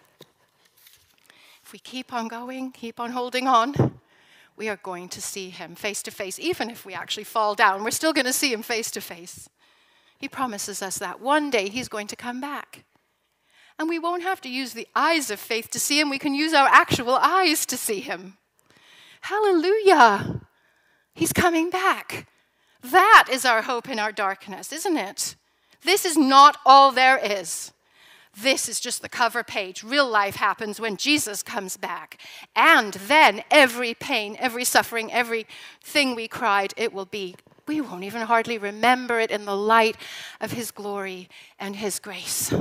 if 1.63 1.71
we 1.71 1.79
keep 1.79 2.13
on 2.13 2.27
going, 2.27 2.71
keep 2.71 2.99
on 2.99 3.11
holding 3.11 3.47
on, 3.47 3.99
we 4.57 4.67
are 4.67 4.77
going 4.77 5.07
to 5.09 5.21
see 5.21 5.49
him 5.49 5.75
face 5.75 6.01
to 6.03 6.11
face. 6.11 6.39
Even 6.39 6.69
if 6.69 6.85
we 6.85 6.93
actually 6.93 7.23
fall 7.23 7.53
down, 7.53 7.83
we're 7.83 7.91
still 7.91 8.13
going 8.13 8.25
to 8.25 8.33
see 8.33 8.51
him 8.51 8.63
face 8.63 8.89
to 8.91 9.01
face. 9.01 9.47
He 10.17 10.27
promises 10.27 10.81
us 10.81 10.97
that 10.97 11.21
one 11.21 11.51
day 11.51 11.69
he's 11.69 11.87
going 11.87 12.07
to 12.07 12.15
come 12.15 12.41
back. 12.41 12.83
And 13.77 13.87
we 13.87 13.99
won't 13.99 14.23
have 14.23 14.41
to 14.41 14.49
use 14.49 14.73
the 14.73 14.87
eyes 14.95 15.29
of 15.29 15.39
faith 15.39 15.69
to 15.69 15.79
see 15.79 15.99
him, 15.99 16.09
we 16.09 16.17
can 16.17 16.33
use 16.33 16.53
our 16.53 16.67
actual 16.67 17.13
eyes 17.13 17.65
to 17.67 17.77
see 17.77 17.99
him. 17.99 18.37
Hallelujah! 19.21 20.41
He's 21.13 21.33
coming 21.33 21.69
back. 21.69 22.27
That 22.81 23.27
is 23.31 23.45
our 23.45 23.61
hope 23.61 23.89
in 23.89 23.99
our 23.99 24.11
darkness, 24.11 24.71
isn't 24.71 24.97
it? 24.97 25.35
This 25.83 26.05
is 26.05 26.17
not 26.17 26.57
all 26.65 26.91
there 26.91 27.17
is. 27.17 27.71
This 28.41 28.69
is 28.69 28.79
just 28.79 29.01
the 29.01 29.09
cover 29.09 29.43
page. 29.43 29.83
Real 29.83 30.07
life 30.07 30.35
happens 30.35 30.79
when 30.79 30.97
Jesus 30.97 31.41
comes 31.41 31.75
back. 31.75 32.19
And 32.55 32.93
then 32.93 33.43
every 33.49 33.93
pain, 33.93 34.37
every 34.39 34.63
suffering, 34.63 35.11
everything 35.11 36.15
we 36.15 36.27
cried, 36.27 36.73
it 36.77 36.93
will 36.93 37.05
be 37.05 37.35
we 37.67 37.81
won't 37.81 38.05
even 38.05 38.21
hardly 38.21 38.57
remember 38.57 39.19
it 39.19 39.29
in 39.29 39.43
the 39.45 39.55
light 39.55 39.97
of 40.39 40.53
His 40.53 40.71
glory 40.71 41.29
and 41.59 41.75
His 41.75 41.99
grace. 41.99 42.53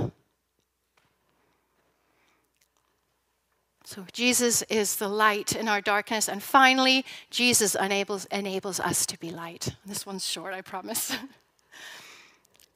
So, 3.85 4.05
Jesus 4.13 4.63
is 4.63 4.97
the 4.97 5.07
light 5.07 5.55
in 5.55 5.69
our 5.69 5.81
darkness. 5.81 6.29
And 6.29 6.43
finally, 6.43 7.05
Jesus 7.31 7.77
enables, 7.77 8.25
enables 8.27 8.81
us 8.81 9.07
to 9.07 9.19
be 9.21 9.31
light. 9.31 9.77
This 9.87 10.05
one's 10.05 10.27
short, 10.27 10.55
I 10.55 10.61
promise. 10.61 11.17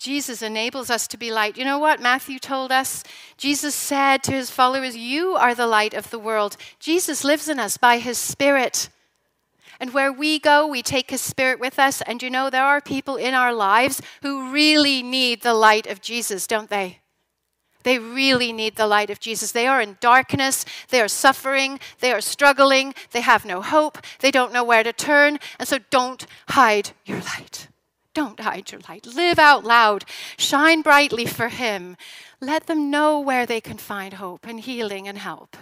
Jesus 0.01 0.40
enables 0.40 0.88
us 0.88 1.07
to 1.09 1.18
be 1.18 1.30
light. 1.30 1.59
You 1.59 1.64
know 1.66 1.78
what 1.78 2.01
Matthew 2.01 2.38
told 2.38 2.72
us? 2.72 3.05
Jesus 3.36 3.74
said 3.74 4.22
to 4.22 4.32
his 4.32 4.51
followers, 4.51 4.96
You 4.96 5.36
are 5.36 5.55
the 5.55 5.66
light 5.66 5.92
of 5.92 6.09
the 6.09 6.18
world. 6.18 6.57
Jesus 6.78 7.22
lives 7.22 7.51
in 7.51 7.61
us 7.61 7.76
by 7.76 7.98
his 7.98 8.16
Spirit. 8.16 8.88
And 9.78 9.92
where 9.92 10.11
we 10.11 10.38
go, 10.38 10.66
we 10.66 10.82
take 10.82 11.11
His 11.11 11.22
Spirit 11.22 11.59
with 11.59 11.78
us. 11.78 12.03
And 12.03 12.22
you 12.22 12.28
know, 12.28 12.51
there 12.51 12.64
are 12.64 12.82
people 12.82 13.16
in 13.16 13.32
our 13.32 13.55
lives 13.55 14.03
who 14.20 14.53
really 14.53 15.03
need 15.03 15.40
the 15.40 15.55
light 15.55 15.86
of 15.86 16.03
Jesus, 16.03 16.46
don't 16.46 16.68
they? 16.68 17.01
They 17.82 17.98
really 17.98 18.53
need 18.53 18.76
the 18.76 18.86
light 18.86 19.09
of 19.09 19.20
Jesus. 19.20 19.53
They 19.53 19.66
are 19.66 19.80
in 19.80 19.96
darkness. 20.01 20.66
They 20.90 21.01
are 21.01 21.09
suffering. 21.09 21.80
They 22.01 22.12
are 22.12 22.20
struggling. 22.20 22.94
They 23.12 23.22
have 23.22 23.46
no 23.46 23.62
hope. 23.62 23.98
They 24.18 24.30
don't 24.30 24.53
know 24.53 24.64
where 24.64 24.82
to 24.82 24.92
turn. 24.92 25.38
And 25.59 25.66
so 25.66 25.78
don't 25.90 26.26
hide 26.48 26.90
your 27.07 27.20
light. 27.20 27.68
Don't 28.14 28.40
hide 28.40 28.72
your 28.72 28.80
light. 28.88 29.06
Live 29.06 29.38
out 29.38 29.64
loud. 29.64 30.04
Shine 30.36 30.82
brightly 30.82 31.26
for 31.26 31.48
Him. 31.48 31.96
Let 32.40 32.66
them 32.66 32.90
know 32.90 33.20
where 33.20 33.46
they 33.46 33.61
can 33.61 33.78
find 33.78 34.14
hope 34.14 34.46
and 34.46 34.61
healing 34.61 35.06
and 35.06 35.18
help. 35.18 35.56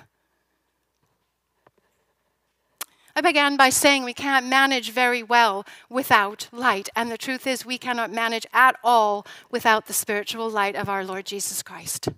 I 3.15 3.21
began 3.21 3.57
by 3.57 3.71
saying 3.71 4.05
we 4.05 4.15
can't 4.15 4.47
manage 4.47 4.93
very 4.93 5.25
well 5.25 5.67
without 5.91 6.49
light. 6.53 6.89
And 6.95 7.11
the 7.11 7.19
truth 7.19 7.49
is, 7.49 7.67
we 7.67 7.77
cannot 7.77 8.13
manage 8.13 8.47
at 8.53 8.77
all 8.85 9.27
without 9.51 9.87
the 9.87 9.93
spiritual 9.93 10.49
light 10.49 10.77
of 10.77 10.89
our 10.89 11.05
Lord 11.05 11.27
Jesus 11.27 11.61
Christ. 11.63 12.11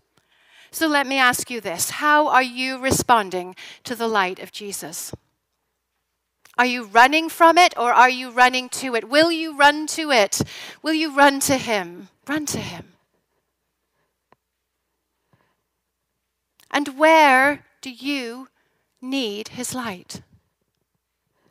So 0.70 0.86
let 0.86 1.06
me 1.06 1.16
ask 1.16 1.50
you 1.50 1.60
this 1.60 1.90
How 1.90 2.28
are 2.28 2.42
you 2.42 2.78
responding 2.78 3.56
to 3.84 3.94
the 3.94 4.08
light 4.08 4.38
of 4.40 4.52
Jesus? 4.52 5.12
Are 6.60 6.66
you 6.66 6.84
running 6.84 7.30
from 7.30 7.56
it 7.56 7.72
or 7.78 7.90
are 7.90 8.10
you 8.10 8.30
running 8.32 8.68
to 8.80 8.94
it? 8.94 9.08
Will 9.08 9.32
you 9.32 9.56
run 9.56 9.86
to 9.96 10.10
it? 10.10 10.42
Will 10.82 10.92
you 10.92 11.16
run 11.16 11.40
to 11.40 11.56
Him? 11.56 12.10
Run 12.28 12.44
to 12.44 12.58
Him. 12.58 12.92
And 16.70 16.98
where 16.98 17.64
do 17.80 17.88
you 17.88 18.48
need 19.00 19.48
His 19.48 19.74
light? 19.74 20.20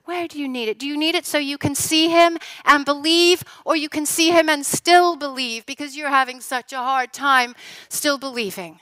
Where 0.06 0.28
do 0.28 0.40
you 0.40 0.48
need 0.48 0.70
it? 0.70 0.78
Do 0.78 0.86
you 0.86 0.96
need 0.96 1.16
it 1.16 1.26
so 1.26 1.40
you 1.40 1.58
can 1.58 1.74
see 1.74 2.10
him 2.10 2.38
and 2.64 2.86
believe, 2.86 3.44
or 3.66 3.76
you 3.76 3.90
can 3.90 4.06
see 4.06 4.30
him 4.30 4.48
and 4.48 4.64
still 4.64 5.16
believe 5.16 5.66
because 5.66 5.96
you're 5.98 6.10
having 6.10 6.40
such 6.40 6.72
a 6.72 6.78
hard 6.78 7.14
time 7.14 7.56
still 7.90 8.20
believing? 8.20 8.80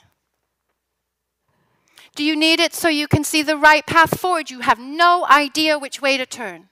Do 2.18 2.24
you 2.24 2.34
need 2.34 2.58
it 2.58 2.74
so 2.74 2.88
you 2.88 3.06
can 3.06 3.22
see 3.22 3.42
the 3.42 3.56
right 3.56 3.86
path 3.86 4.18
forward? 4.18 4.50
You 4.50 4.58
have 4.58 4.80
no 4.80 5.24
idea 5.30 5.78
which 5.78 6.02
way 6.02 6.16
to 6.16 6.26
turn. 6.26 6.68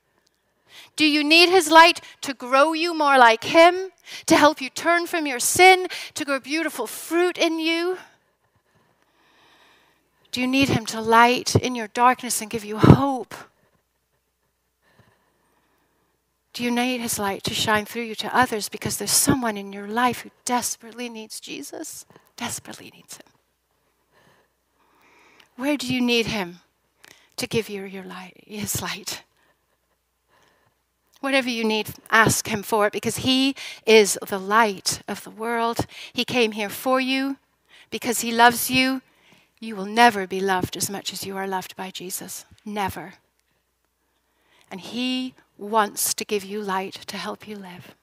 Do 0.97 1.07
you 1.07 1.23
need 1.23 1.51
His 1.51 1.71
light 1.71 2.01
to 2.23 2.35
grow 2.35 2.73
you 2.73 2.93
more 2.93 3.17
like 3.17 3.45
Him, 3.45 3.93
to 4.27 4.37
help 4.37 4.61
you 4.61 4.71
turn 4.71 5.07
from 5.07 5.25
your 5.25 5.39
sin, 5.39 5.87
to 6.15 6.25
grow 6.25 6.41
beautiful 6.41 6.89
fruit 6.89 7.39
in 7.39 7.61
you? 7.61 7.97
Do 10.33 10.41
you 10.41 10.49
need 10.49 10.69
Him 10.69 10.85
to 10.87 11.01
light 11.01 11.55
in 11.55 11.77
your 11.77 11.87
darkness 11.87 12.41
and 12.41 12.51
give 12.51 12.65
you 12.65 12.79
hope? 12.79 13.33
Do 16.55 16.65
you 16.65 16.73
need 16.73 17.01
His 17.01 17.21
light 17.21 17.45
to 17.45 17.55
shine 17.55 17.85
through 17.85 18.03
you 18.03 18.17
to 18.17 18.37
others 18.37 18.69
because 18.69 18.97
there's 18.97 19.13
someone 19.13 19.57
in 19.57 19.73
your 19.73 19.87
life 19.87 20.23
who 20.23 20.31
desperately 20.45 21.09
needs 21.09 21.39
Jesus? 21.39 22.05
Desperately 22.37 22.91
needs 22.93 23.19
Him. 23.19 23.36
Where 25.57 25.77
do 25.77 25.93
you 25.93 26.01
need 26.01 26.27
Him 26.27 26.61
to 27.37 27.47
give 27.47 27.69
you 27.69 27.85
your 27.85 28.05
light, 28.05 28.35
His 28.47 28.83
light? 28.83 29.23
Whatever 31.21 31.49
you 31.49 31.65
need, 31.65 31.91
ask 32.11 32.47
Him 32.49 32.63
for 32.63 32.87
it 32.87 32.93
because 32.93 33.19
He 33.19 33.57
is 33.87 34.19
the 34.29 34.39
light 34.39 35.03
of 35.09 35.25
the 35.25 35.31
world. 35.31 35.87
He 36.13 36.25
came 36.25 36.53
here 36.53 36.69
for 36.69 37.01
you 37.01 37.39
because 37.91 38.21
He 38.21 38.33
loves 38.33 38.71
you. 38.71 39.01
You 39.59 39.75
will 39.77 39.87
never 39.87 40.27
be 40.27 40.41
loved 40.41 40.77
as 40.77 40.91
much 40.91 41.13
as 41.13 41.25
you 41.25 41.37
are 41.37 41.49
loved 41.49 41.75
by 41.75 41.91
Jesus. 41.91 42.45
Never. 42.65 43.15
And 44.71 44.81
He 44.81 45.35
wants 45.57 46.13
to 46.15 46.25
give 46.25 46.45
you 46.45 46.61
light 46.61 46.95
to 47.07 47.17
help 47.17 47.49
you 47.49 47.57
live. 47.57 47.95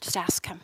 Just 0.00 0.16
ask 0.16 0.46
Him. 0.46 0.60